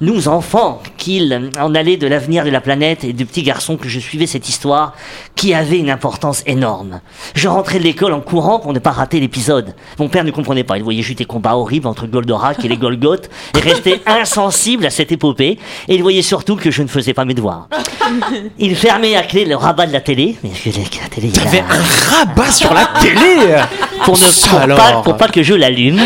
nous 0.00 0.28
enfants, 0.28 0.82
qu'il 0.96 1.50
en 1.58 1.74
allait 1.74 1.96
de 1.96 2.06
l'avenir 2.06 2.44
de 2.44 2.50
la 2.50 2.60
planète 2.60 3.04
et 3.04 3.12
du 3.12 3.26
petit 3.26 3.42
garçon 3.42 3.76
que 3.76 3.88
je 3.88 3.98
suivais 4.00 4.26
cette 4.26 4.48
histoire, 4.48 4.94
qui 5.36 5.54
avait 5.54 5.78
une 5.78 5.90
importance 5.90 6.42
énorme. 6.46 7.00
Je 7.34 7.48
rentrais 7.48 7.78
de 7.78 7.84
l'école 7.84 8.12
en 8.12 8.20
courant 8.20 8.58
pour 8.60 8.72
ne 8.72 8.78
pas 8.78 8.90
rater 8.90 9.20
l'épisode. 9.20 9.74
Mon 9.98 10.08
père 10.08 10.24
ne 10.24 10.30
comprenait 10.30 10.64
pas, 10.64 10.76
il 10.78 10.84
voyait 10.84 11.02
juste 11.02 11.18
des 11.18 11.24
combats 11.24 11.56
horribles 11.56 11.86
entre 11.86 12.06
Goldorak 12.06 12.64
et 12.64 12.68
les 12.68 12.76
Golgoth, 12.76 13.28
et 13.56 13.60
restait 13.60 14.00
insensible 14.06 14.86
à 14.86 14.90
cette 14.90 15.12
épopée, 15.12 15.58
et 15.88 15.94
il 15.94 16.02
voyait 16.02 16.22
surtout 16.22 16.56
que 16.56 16.70
je 16.70 16.82
ne 16.82 16.88
faisais 16.88 17.14
pas 17.14 17.24
mes 17.24 17.34
devoirs. 17.34 17.68
Il 18.58 18.74
fermait 18.76 19.14
à 19.14 19.22
clé 19.22 19.44
le 19.44 19.54
rabat 19.56 19.86
de 19.86 19.92
la 19.92 20.00
télé, 20.00 20.36
mais 20.42 20.50
la 20.50 21.08
télé, 21.08 21.28
il 21.28 21.36
y 21.36 21.38
a- 21.38 21.44
T'avais 21.44 21.60
un 21.60 22.16
rabat 22.16 22.50
sur 22.50 22.72
la 22.74 22.86
télé 23.00 23.56
pour, 24.04 24.18
ne, 24.18 24.76
pas, 24.76 25.02
pour 25.02 25.16
pas 25.16 25.28
que 25.28 25.42
je 25.42 25.54
l'allume. 25.54 26.00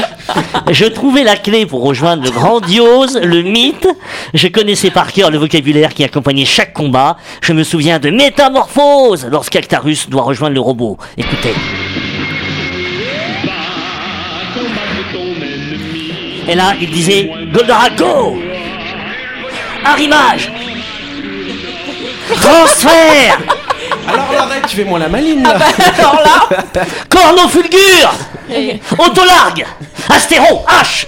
Je 0.71 0.85
trouvais 0.85 1.25
la 1.25 1.37
clé 1.37 1.67
pour 1.67 1.83
rejoindre 1.83 2.23
le 2.25 2.31
grandiose, 2.31 3.19
le 3.23 3.43
mythe. 3.43 3.89
Je 4.33 4.49
connaissais 4.49 4.91
par 4.91 5.13
cœur 5.13 5.31
le 5.31 5.39
vocabulaire 5.39 5.95
qui 5.95 6.05
accompagnait 6.05 6.45
chaque 6.45 6.73
combat. 6.73 7.17
Je 7.41 7.53
me 7.53 7.65
souviens 7.65 7.99
de 7.99 8.11
métamorphose 8.11 9.27
lorsqu'Actarus 9.31 10.09
doit 10.09 10.23
rejoindre 10.23 10.55
le 10.55 10.61
robot. 10.61 10.99
Écoutez. 11.17 11.55
Et 16.47 16.55
là, 16.55 16.75
il 16.81 16.91
disait 16.91 17.31
Goldorak, 17.53 17.97
go 17.97 18.37
Arrimage 19.85 20.51
Transfert 22.41 23.64
Alors 24.09 24.43
arrête, 24.43 24.67
tu 24.69 24.77
fais 24.77 24.85
moi 24.85 24.99
la 24.99 25.09
maline 25.09 25.43
là. 25.43 25.57
Corno 27.11 27.49
fulgure 27.49 28.13
Autolargue 28.99 29.65
Astéro 30.11 30.65
H 30.69 31.07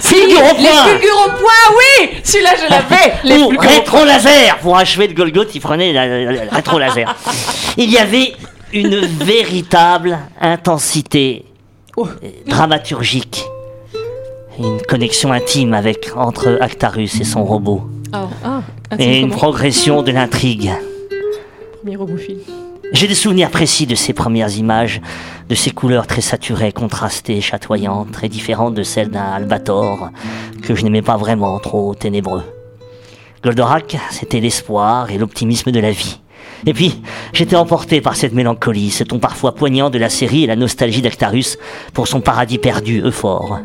Fulgure 0.00 0.40
au 0.40 0.56
Les 0.58 0.68
point 0.68 0.84
fulgures 0.84 1.26
au 1.26 1.30
point, 1.30 1.76
oui 1.78 2.10
Celui-là, 2.24 2.50
je 2.56 2.70
l'avais 2.70 3.14
Les 3.24 3.36
Ou 3.36 3.50
fulgures 3.50 3.58
au 3.58 3.62
point. 3.62 3.66
rétro 3.68 4.04
laser 4.04 4.58
Pour 4.58 4.76
achever 4.76 5.06
le 5.06 5.14
Golgoth, 5.14 5.54
il 5.54 5.60
prenait 5.60 5.92
la, 5.92 6.06
la- 6.06 6.32
la- 6.32 6.50
rétro 6.54 6.78
laser. 6.78 7.14
Il 7.76 7.90
y 7.90 7.98
avait 7.98 8.34
une 8.72 9.00
véritable 9.06 10.18
intensité 10.40 11.44
euh, 11.98 12.04
dramaturgique. 12.46 13.44
Une 14.58 14.80
connexion 14.82 15.32
intime 15.32 15.72
avec, 15.74 16.08
entre 16.16 16.58
Actarus 16.60 17.20
et 17.20 17.24
son 17.24 17.44
robot. 17.44 17.82
Ah, 18.12 18.24
ah, 18.44 18.60
ah, 18.90 18.94
Et 18.98 19.18
une 19.20 19.28
comment 19.28 19.36
progression 19.38 20.02
de 20.02 20.10
l'intrigue. 20.12 20.72
J'ai 22.92 23.08
des 23.08 23.14
souvenirs 23.14 23.50
précis 23.50 23.86
de 23.86 23.94
ces 23.94 24.12
premières 24.12 24.56
images, 24.56 25.00
de 25.48 25.54
ces 25.54 25.70
couleurs 25.70 26.06
très 26.06 26.20
saturées, 26.20 26.72
contrastées, 26.72 27.40
chatoyantes, 27.40 28.10
très 28.12 28.28
différentes 28.28 28.74
de 28.74 28.82
celles 28.82 29.10
d'un 29.10 29.32
albator, 29.32 30.10
que 30.62 30.74
je 30.74 30.84
n'aimais 30.84 31.02
pas 31.02 31.16
vraiment, 31.16 31.58
trop 31.58 31.94
ténébreux. 31.94 32.42
Goldorak, 33.42 33.96
c'était 34.10 34.40
l'espoir 34.40 35.10
et 35.10 35.18
l'optimisme 35.18 35.70
de 35.70 35.80
la 35.80 35.90
vie. 35.90 36.20
Et 36.64 36.72
puis, 36.72 37.00
j'étais 37.32 37.56
emporté 37.56 38.00
par 38.00 38.16
cette 38.16 38.32
mélancolie, 38.32 38.90
ce 38.90 39.04
ton 39.04 39.18
parfois 39.18 39.54
poignant 39.54 39.90
de 39.90 39.98
la 39.98 40.08
série 40.08 40.44
et 40.44 40.46
la 40.46 40.56
nostalgie 40.56 41.02
d'Actarus 41.02 41.58
pour 41.92 42.08
son 42.08 42.20
paradis 42.20 42.58
perdu, 42.58 43.02
Euphore. 43.04 43.60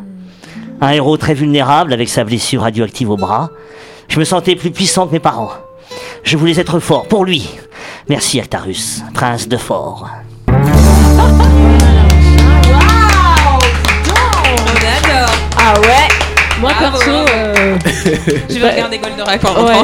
Un 0.80 0.90
héros 0.90 1.16
très 1.16 1.34
vulnérable 1.34 1.92
avec 1.92 2.08
sa 2.08 2.24
blessure 2.24 2.62
radioactive 2.62 3.10
au 3.10 3.16
bras. 3.16 3.50
Je 4.08 4.18
me 4.18 4.24
sentais 4.24 4.56
plus 4.56 4.70
puissant 4.70 5.06
que 5.06 5.12
mes 5.12 5.20
parents. 5.20 5.52
Je 6.22 6.36
voulais 6.36 6.58
être 6.58 6.78
fort 6.80 7.08
pour 7.08 7.24
lui. 7.24 7.48
Merci 8.08 8.40
Actarus, 8.40 9.02
prince 9.14 9.48
de 9.48 9.56
fort. 9.56 10.08
Ah 15.56 15.74
ouais 15.80 16.08
Moi 16.60 16.72
Bravo. 16.78 16.98
perso, 16.98 17.10
euh, 17.34 17.76
Je 18.50 18.58
vais 18.58 18.70
regarder 18.70 18.98
Goldorak 18.98 19.40
pendant 19.40 19.66
ouais. 19.66 19.74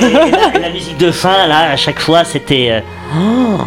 Et 0.00 0.10
la, 0.10 0.58
et 0.58 0.60
la 0.60 0.70
musique 0.70 0.96
de 0.98 1.10
fin, 1.12 1.46
là, 1.46 1.70
à 1.72 1.76
chaque 1.76 2.00
fois, 2.00 2.24
c'était. 2.24 2.68
euh, 2.72 2.80
oh, 3.16 3.60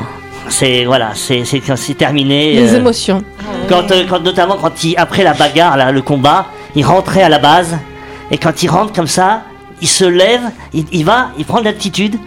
c'est 0.49 0.85
voilà, 0.85 1.11
c'est 1.13 1.45
c'est 1.45 1.59
quand 1.59 1.77
c'est 1.77 1.93
terminé. 1.93 2.53
les 2.53 2.73
euh, 2.73 2.77
émotions. 2.77 3.23
quand, 3.69 3.91
euh, 3.91 4.03
quand 4.09 4.19
notamment 4.21 4.55
quand 4.61 4.83
il 4.83 4.95
après 4.97 5.23
la 5.23 5.33
bagarre, 5.33 5.77
là, 5.77 5.91
le 5.91 6.01
combat, 6.01 6.47
il 6.75 6.85
rentrait 6.85 7.23
à 7.23 7.29
la 7.29 7.39
base 7.39 7.77
et 8.31 8.37
quand 8.37 8.61
il 8.63 8.69
rentre 8.69 8.93
comme 8.93 9.07
ça, 9.07 9.41
il 9.81 9.87
se 9.87 10.05
lève, 10.05 10.41
il, 10.73 10.85
il 10.91 11.05
va, 11.05 11.29
il 11.37 11.45
prend 11.45 11.59
de 11.59 11.65
l'altitude 11.65 12.17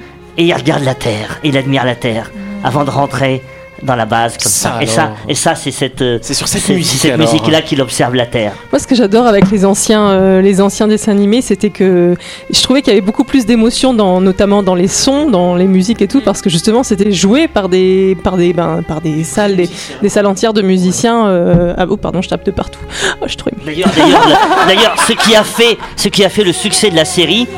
et 0.41 0.45
il 0.45 0.55
regarde 0.55 0.83
la 0.85 0.95
terre, 0.95 1.39
il 1.45 1.57
admire 1.59 1.85
la 1.85 1.95
terre 1.95 2.31
avant 2.65 2.85
de 2.85 2.91
rentrer 2.91 3.43
dans 3.83 3.95
la 3.97 4.05
base 4.05 4.33
comme 4.37 4.51
Ça, 4.53 4.73
ça. 4.75 4.83
Et 4.83 4.87
ça, 4.87 5.13
et 5.27 5.35
ça, 5.35 5.55
c'est 5.55 5.71
cette, 5.71 6.03
euh, 6.03 6.19
C'est 6.21 6.35
sur 6.35 6.47
cette 6.49 6.61
c'est- 6.61 6.75
musique, 6.75 6.93
c'est 7.01 7.09
cette 7.09 7.13
alors. 7.15 7.27
musique-là 7.27 7.63
qu'il 7.63 7.81
observe 7.81 8.15
la 8.15 8.27
Terre. 8.27 8.53
Moi, 8.71 8.79
ce 8.79 8.87
que 8.87 8.95
j'adore 8.95 9.27
avec 9.27 9.51
les 9.51 9.65
anciens, 9.65 10.11
euh, 10.11 10.43
les 10.43 10.61
anciens 10.61 10.87
dessins 10.87 11.13
animés, 11.13 11.41
c'était 11.41 11.71
que 11.71 12.15
je 12.51 12.63
trouvais 12.63 12.83
qu'il 12.83 12.93
y 12.93 12.97
avait 12.97 13.01
beaucoup 13.11 13.25
plus 13.25 13.47
d'émotions, 13.47 13.95
dans, 13.95 14.21
notamment 14.21 14.63
dans 14.63 14.75
les 14.75 14.87
sons, 14.89 15.31
dans 15.31 15.57
les 15.57 15.67
musiques 15.67 16.03
et 16.03 16.09
tout, 16.09 16.21
parce 16.21 16.43
que 16.43 16.51
justement, 16.51 16.83
c'était 16.83 17.11
joué 17.11 17.49
par 17.49 17.71
des, 17.71 18.19
par 18.23 18.37
des, 18.37 18.53
ben, 18.53 18.83
par 18.87 19.01
des 19.01 19.25
salles, 19.25 19.57
des, 19.57 19.71
des 20.03 20.09
salles 20.11 20.27
entières 20.27 20.53
de 20.53 20.61
musiciens. 20.61 21.27
euh, 21.29 21.73
ah, 21.79 21.87
oh, 21.89 21.97
pardon, 21.97 22.21
je 22.21 22.29
tape 22.29 22.45
de 22.45 22.51
partout. 22.51 22.81
Oh, 23.23 23.27
je 23.27 23.35
émue. 23.35 23.65
D'ailleurs, 23.65 23.91
d'ailleurs, 24.67 24.95
ce 25.09 25.15
qui 25.15 25.35
a 25.35 25.43
fait, 25.43 25.79
ce 25.97 26.09
qui 26.09 26.23
a 26.23 26.29
fait 26.29 26.45
le 26.45 26.53
succès 26.53 26.91
de 26.91 26.97
la 26.97 27.07
série, 27.07 27.49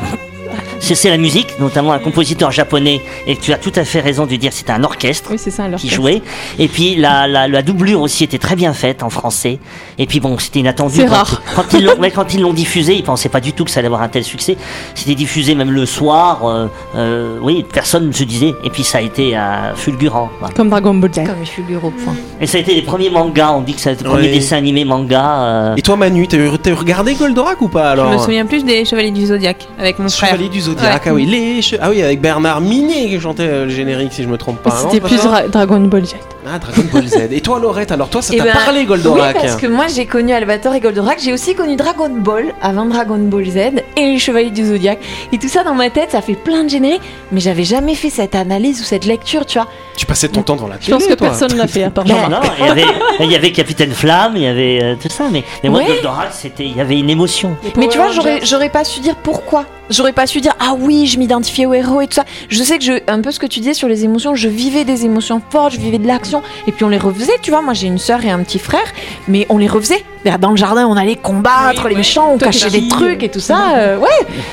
c'est 0.83 0.95
c'est 0.95 1.09
la 1.09 1.17
musique, 1.17 1.59
notamment 1.59 1.91
un 1.93 1.99
compositeur 1.99 2.51
japonais. 2.51 3.01
Et 3.27 3.35
tu 3.35 3.53
as 3.53 3.57
tout 3.57 3.71
à 3.75 3.83
fait 3.85 3.99
raison 4.01 4.25
de 4.25 4.35
dire, 4.35 4.51
c'était 4.53 4.71
un 4.71 4.83
orchestre. 4.83 5.29
Oui, 5.31 5.37
c'est 5.39 5.51
ça, 5.51 5.63
alors. 5.65 5.79
qui 5.79 5.89
jouait. 5.89 6.21
Et 6.59 6.67
puis 6.67 6.95
la, 6.95 7.27
la, 7.27 7.47
la 7.47 7.61
doublure 7.61 8.01
aussi 8.01 8.23
était 8.23 8.37
très 8.37 8.55
bien 8.55 8.73
faite 8.73 9.03
en 9.03 9.09
français. 9.09 9.59
Et 9.97 10.05
puis 10.07 10.19
bon, 10.19 10.37
c'était 10.37 10.59
inattendu. 10.59 10.95
C'est 10.97 11.05
quand, 11.05 11.13
rare. 11.15 11.41
Quand 11.55 11.73
ils 11.73 11.83
l'ont 11.85 11.95
ouais, 11.99 12.11
quand 12.11 12.33
ils 12.33 12.41
l'ont 12.41 12.53
diffusé, 12.53 12.95
ils 12.95 13.03
pensaient 13.03 13.29
pas 13.29 13.39
du 13.41 13.53
tout 13.53 13.65
que 13.65 13.71
ça 13.71 13.79
allait 13.79 13.87
avoir 13.87 14.01
un 14.01 14.09
tel 14.09 14.23
succès. 14.23 14.57
C'était 14.95 15.15
diffusé 15.15 15.55
même 15.55 15.71
le 15.71 15.85
soir. 15.85 16.45
euh, 16.47 16.67
euh, 16.95 17.37
oui, 17.41 17.65
personne 17.71 18.07
ne 18.07 18.11
se 18.11 18.23
disait. 18.23 18.53
Et 18.63 18.69
puis 18.69 18.83
ça 18.83 18.97
a 18.99 19.01
été 19.01 19.35
euh, 19.37 19.73
fulgurant. 19.75 20.29
voilà. 20.39 20.53
Comme 20.53 20.69
Dragon 20.69 20.93
Ball 20.93 21.11
Z. 21.13 21.23
Comme 21.25 21.45
suis 21.45 21.63
au 21.75 21.79
point. 21.91 22.15
Et 22.41 22.47
ça 22.47 22.57
a 22.57 22.61
été 22.61 22.75
les 22.75 22.81
premiers 22.81 23.09
mangas. 23.09 23.51
On 23.51 23.61
dit 23.61 23.73
que 23.73 23.81
ça 23.81 23.89
a 23.91 23.93
été 23.93 24.03
les 24.03 24.09
premiers 24.09 24.27
Ouais. 24.27 24.33
dessins 24.33 24.57
animés 24.57 24.85
manga. 24.85 25.41
euh, 25.43 25.75
Et 25.75 25.81
toi, 25.81 25.95
Manu, 25.95 26.27
t'as 26.27 26.37
regardé 26.75 27.13
Goldorak 27.15 27.61
ou 27.61 27.67
pas 27.67 27.91
alors 27.91 28.11
Je 28.11 28.17
me 28.17 28.21
souviens 28.21 28.45
plus 28.45 28.63
des 28.63 28.85
Chevaliers 28.85 29.11
du 29.11 29.25
Zodiaque 29.25 29.67
avec 29.79 29.99
mon 29.99 30.09
frère. 30.09 30.31
Chevalier 30.31 30.49
du 30.73 30.79
Zodiac, 30.81 31.03
Ouais. 31.05 31.11
ah 31.11 31.13
oui, 31.13 31.25
les 31.25 31.61
che- 31.61 31.77
ah 31.81 31.89
oui, 31.89 32.01
avec 32.01 32.21
Bernard 32.21 32.61
Minet 32.61 33.07
qui 33.09 33.19
chantait 33.19 33.43
euh, 33.47 33.63
le 33.65 33.69
générique, 33.71 34.13
si 34.13 34.23
je 34.23 34.27
me 34.27 34.37
trompe 34.37 34.61
pas. 34.61 34.71
C'était 34.71 34.99
plus 34.99 35.19
Dragon 35.51 35.79
Ball 35.81 36.05
Z. 36.05 36.15
Ah, 36.45 36.59
Dragon 36.59 36.83
Ball 36.91 37.07
Z. 37.07 37.29
Et 37.31 37.41
toi, 37.41 37.59
Laurette, 37.59 37.91
alors 37.91 38.09
toi, 38.09 38.21
ça 38.21 38.33
Eh 38.33 38.37
t'a 38.37 38.43
ben, 38.43 38.53
parlé 38.53 38.85
Goldorak 38.85 39.35
Oui, 39.35 39.41
parce 39.41 39.55
que 39.55 39.67
moi 39.67 39.85
j'ai 39.87 40.05
connu 40.05 40.33
Albator 40.33 40.73
et 40.75 40.79
Goldorak, 40.81 41.19
j'ai 41.23 41.31
aussi 41.33 41.55
connu 41.55 41.75
Dragon 41.75 42.09
Ball 42.09 42.53
avant 42.61 42.85
Dragon 42.85 43.17
Ball 43.17 43.45
Z 43.45 43.57
et 43.97 44.05
les 44.05 44.19
Chevaliers 44.19 44.49
du 44.51 44.65
Zodiaque. 44.65 44.99
Et 45.31 45.37
tout 45.37 45.47
ça 45.49 45.63
dans 45.63 45.73
ma 45.73 45.89
tête, 45.89 46.11
ça 46.11 46.21
fait 46.21 46.35
plein 46.35 46.63
de 46.63 46.69
génériques, 46.69 47.01
mais 47.31 47.39
j'avais 47.39 47.63
jamais 47.63 47.95
fait 47.95 48.09
cette 48.09 48.35
analyse 48.35 48.81
ou 48.81 48.83
cette 48.83 49.05
lecture, 49.05 49.45
tu 49.45 49.57
vois. 49.59 49.67
Tu 49.95 50.05
passais 50.07 50.27
ton 50.27 50.41
temps 50.41 50.55
dans 50.55 50.67
la 50.67 50.77
Je 50.81 50.89
pense 50.89 51.03
télé, 51.03 51.13
que 51.13 51.19
toi. 51.19 51.29
personne 51.29 51.55
l'a 51.55 51.67
fait 51.67 51.83
à 51.83 51.91
part 51.91 52.05
Non, 52.07 52.39
il 52.59 52.65
y 52.65 52.69
avait, 52.69 52.85
il 53.19 53.31
y 53.31 53.35
avait 53.35 53.51
Capitaine 53.51 53.91
Flamme, 53.91 54.33
il 54.35 54.41
y 54.43 54.47
avait 54.47 54.79
euh, 54.81 54.95
tout 54.99 55.09
ça, 55.09 55.25
mais, 55.31 55.43
mais 55.63 55.69
moi, 55.69 55.81
Ouais. 55.83 55.99
C'était, 56.31 56.65
il 56.65 56.75
y 56.75 56.81
avait 56.81 56.97
une 56.97 57.09
émotion. 57.09 57.55
Mais 57.77 57.87
tu 57.87 57.97
vois, 57.97 58.11
j'aurais, 58.11 58.39
j'aurais 58.43 58.69
pas 58.69 58.83
su 58.83 58.99
dire 59.01 59.15
pourquoi. 59.17 59.65
J'aurais 59.89 60.13
pas 60.13 60.25
su 60.25 60.39
dire 60.41 60.53
ah 60.59 60.73
oui, 60.79 61.07
je 61.07 61.19
m'identifiais 61.19 61.65
au 61.65 61.73
héros 61.73 62.01
et 62.01 62.07
tout 62.07 62.13
ça. 62.15 62.25
Je 62.49 62.63
sais 62.63 62.77
que 62.79 62.83
je, 62.83 62.93
un 63.07 63.21
peu 63.21 63.31
ce 63.31 63.39
que 63.39 63.45
tu 63.45 63.59
disais 63.59 63.73
sur 63.73 63.87
les 63.87 64.03
émotions, 64.05 64.33
je 64.33 64.47
vivais 64.47 64.85
des 64.85 65.05
émotions 65.05 65.41
fortes, 65.49 65.73
je 65.73 65.79
vivais 65.79 65.97
de 65.97 66.07
l'action 66.07 66.41
et 66.67 66.71
puis 66.71 66.83
on 66.85 66.89
les 66.89 66.97
refaisait, 66.97 67.33
tu 67.41 67.51
vois. 67.51 67.61
Moi 67.61 67.73
j'ai 67.73 67.87
une 67.87 67.97
sœur 67.97 68.23
et 68.25 68.29
un 68.31 68.39
petit 68.43 68.59
frère, 68.59 68.85
mais 69.27 69.45
on 69.49 69.57
les 69.57 69.67
refaisait. 69.67 70.03
Ben, 70.25 70.37
Dans 70.39 70.51
le 70.51 70.55
jardin, 70.57 70.85
on 70.87 70.95
allait 70.95 71.15
combattre 71.15 71.87
les 71.87 71.95
méchants, 71.95 72.31
on 72.33 72.37
cachait 72.37 72.69
des 72.69 72.87
trucs 72.87 73.23
et 73.23 73.29
tout 73.29 73.39
ça. 73.39 73.75
euh, 73.77 73.97
ouais. 73.97 74.09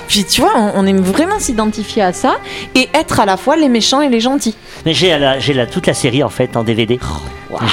Puis 0.08 0.24
tu 0.24 0.40
vois, 0.40 0.52
on, 0.56 0.72
on 0.76 0.86
aime 0.86 1.00
vraiment 1.00 1.38
s'identifier 1.38 2.02
à 2.02 2.12
ça 2.12 2.32
et 2.74 2.88
être 2.94 3.20
à 3.20 3.26
la 3.26 3.36
fois 3.36 3.56
les 3.56 3.68
méchants 3.68 4.00
et 4.00 4.08
les 4.08 4.20
gentils. 4.20 4.54
Mais 4.84 4.94
j'ai, 4.94 5.16
la, 5.18 5.38
j'ai 5.38 5.52
la, 5.52 5.66
toute 5.66 5.86
la 5.86 5.94
série 5.94 6.22
en 6.22 6.28
fait 6.28 6.56
en 6.56 6.64
DVD. 6.64 6.98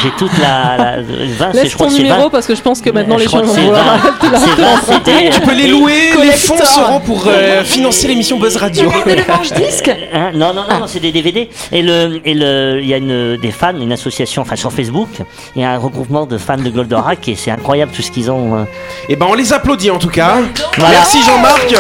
J'ai 0.02 0.10
toute 0.18 0.36
la. 0.40 0.76
la 0.78 0.96
20, 1.02 1.04
c'est- 1.04 1.58
je 1.60 1.64
Laisse 1.64 1.76
crois 1.76 1.86
ton 1.86 1.92
que 1.92 1.98
c'est 1.98 2.04
20. 2.04 2.10
numéro 2.16 2.30
parce 2.32 2.48
que 2.48 2.56
je 2.56 2.62
pense 2.62 2.82
que 2.82 2.90
maintenant 2.90 3.18
Je 3.20 3.24
les 3.26 3.30
gens 3.30 3.44
vont 3.44 3.54
c'est 3.54 3.62
voir. 3.62 3.86
20. 4.22 4.40
C'est 4.40 4.62
20 4.62 5.04
CD. 5.06 5.30
Tu 5.32 5.42
peux 5.42 5.54
les 5.54 5.68
louer, 5.68 6.10
les 6.20 6.32
fonds 6.32 6.58
seront 6.58 7.00
pour 7.00 7.26
euh, 7.28 7.64
financer 7.64 8.08
l'émission 8.08 8.40
Buzz 8.40 8.56
Radio. 8.58 8.90
Le 9.06 9.16
manche-disque 9.32 9.92
Hein, 10.14 10.32
non, 10.34 10.52
non, 10.54 10.64
non, 10.68 10.80
non, 10.80 10.88
c'est 10.88 11.00
des 11.00 11.12
DVD. 11.12 11.48
Et 11.72 11.84
le, 11.84 12.20
et 12.26 12.34
le, 12.34 12.80
il 12.82 12.88
y 12.88 12.94
a 12.94 12.98
une, 12.98 13.38
des 13.38 13.52
fans, 13.52 13.78
une 13.80 13.92
association, 13.92 14.42
enfin 14.42 14.56
sur 14.56 14.72
Facebook, 14.72 15.10
il 15.56 15.62
y 15.62 15.66
a 15.66 15.72
un 15.72 15.78
regroupement 15.78 16.26
de 16.26 16.40
fans 16.40 16.58
de 16.58 16.70
Goldorak 16.70 17.28
et 17.28 17.36
c'est 17.36 17.52
incroyable 17.52 17.87
tout 17.88 18.02
ce 18.02 18.12
qu'ils 18.12 18.30
ont. 18.32 18.58
euh. 18.60 18.64
Et 19.10 19.16
ben 19.16 19.26
on 19.30 19.34
les 19.34 19.54
applaudit 19.54 19.92
en 19.92 20.00
tout 20.00 20.10
cas. 20.10 20.38
Voilà. 20.78 20.92
Merci 20.92 21.24
Jean-Marc. 21.24 21.74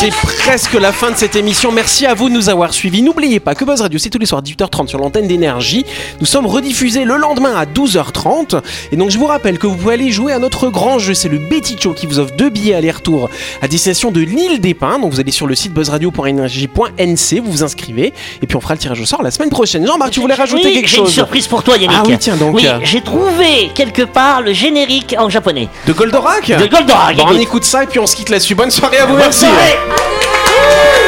C'est 0.00 0.10
presque 0.10 0.74
la 0.74 0.92
fin 0.92 1.10
de 1.10 1.16
cette 1.16 1.34
émission. 1.34 1.72
Merci 1.72 2.06
à 2.06 2.14
vous 2.14 2.28
de 2.28 2.34
nous 2.34 2.48
avoir 2.48 2.72
suivis. 2.72 3.02
N'oubliez 3.02 3.40
pas 3.40 3.56
que 3.56 3.64
Buzz 3.64 3.80
Radio, 3.80 3.98
c'est 3.98 4.10
tous 4.10 4.18
les 4.20 4.26
soirs 4.26 4.42
à 4.42 4.48
18h30 4.48 4.86
sur 4.86 5.00
l'antenne 5.00 5.26
d'énergie. 5.26 5.84
Nous 6.20 6.26
sommes 6.26 6.46
rediffusés 6.46 7.02
le 7.02 7.16
lendemain 7.16 7.56
à 7.56 7.64
12h30. 7.64 8.60
Et 8.92 8.96
donc, 8.96 9.10
je 9.10 9.18
vous 9.18 9.26
rappelle 9.26 9.58
que 9.58 9.66
vous 9.66 9.74
pouvez 9.74 9.94
aller 9.94 10.12
jouer 10.12 10.32
à 10.32 10.38
notre 10.38 10.68
grand 10.68 11.00
jeu. 11.00 11.14
C'est 11.14 11.28
le 11.28 11.38
Betty 11.38 11.76
Show 11.82 11.94
qui 11.94 12.06
vous 12.06 12.20
offre 12.20 12.32
deux 12.36 12.48
billets 12.48 12.74
aller-retour 12.76 13.28
à 13.60 13.66
destination 13.66 14.12
de 14.12 14.20
l'île 14.20 14.60
des 14.60 14.72
Pins. 14.72 15.00
Donc, 15.00 15.10
vous 15.12 15.18
allez 15.18 15.32
sur 15.32 15.48
le 15.48 15.56
site 15.56 15.72
buzzradio.energie.nc, 15.72 17.40
vous 17.40 17.50
vous 17.50 17.64
inscrivez. 17.64 18.12
Et 18.40 18.46
puis, 18.46 18.56
on 18.56 18.60
fera 18.60 18.74
le 18.74 18.78
tirage 18.78 19.00
au 19.00 19.04
sort 19.04 19.24
la 19.24 19.32
semaine 19.32 19.50
prochaine. 19.50 19.84
Jean-Marc, 19.84 20.12
tu 20.12 20.20
voulais 20.20 20.34
rajouter 20.34 20.62
Oui, 20.66 20.74
quelque 20.74 20.86
j'ai 20.88 20.98
une 20.98 21.06
chose 21.06 21.12
surprise 21.14 21.48
pour 21.48 21.64
toi, 21.64 21.76
Yannick. 21.76 21.98
Ah 21.98 22.04
oui, 22.06 22.16
tiens 22.20 22.36
donc. 22.36 22.54
Oui, 22.54 22.68
j'ai 22.84 23.00
trouvé 23.00 23.72
quelque 23.74 24.02
part 24.02 24.42
le 24.42 24.52
générique 24.52 25.16
en 25.18 25.28
japonais. 25.28 25.68
De 25.88 25.92
Goldorak 25.92 26.46
De 26.46 26.66
Goldorak. 26.68 27.16
Bon, 27.16 27.24
on 27.26 27.30
écoute. 27.32 27.42
écoute 27.42 27.64
ça 27.64 27.82
et 27.82 27.86
puis 27.88 27.98
on 27.98 28.06
se 28.06 28.14
quitte 28.14 28.28
là-dessus. 28.28 28.54
Bonne 28.54 28.70
soirée 28.70 28.98
à 28.98 29.06
vous, 29.06 29.14
Bonne 29.14 29.22
merci. 29.22 29.40
soirée. 29.40 29.87
Buzz 29.88 31.07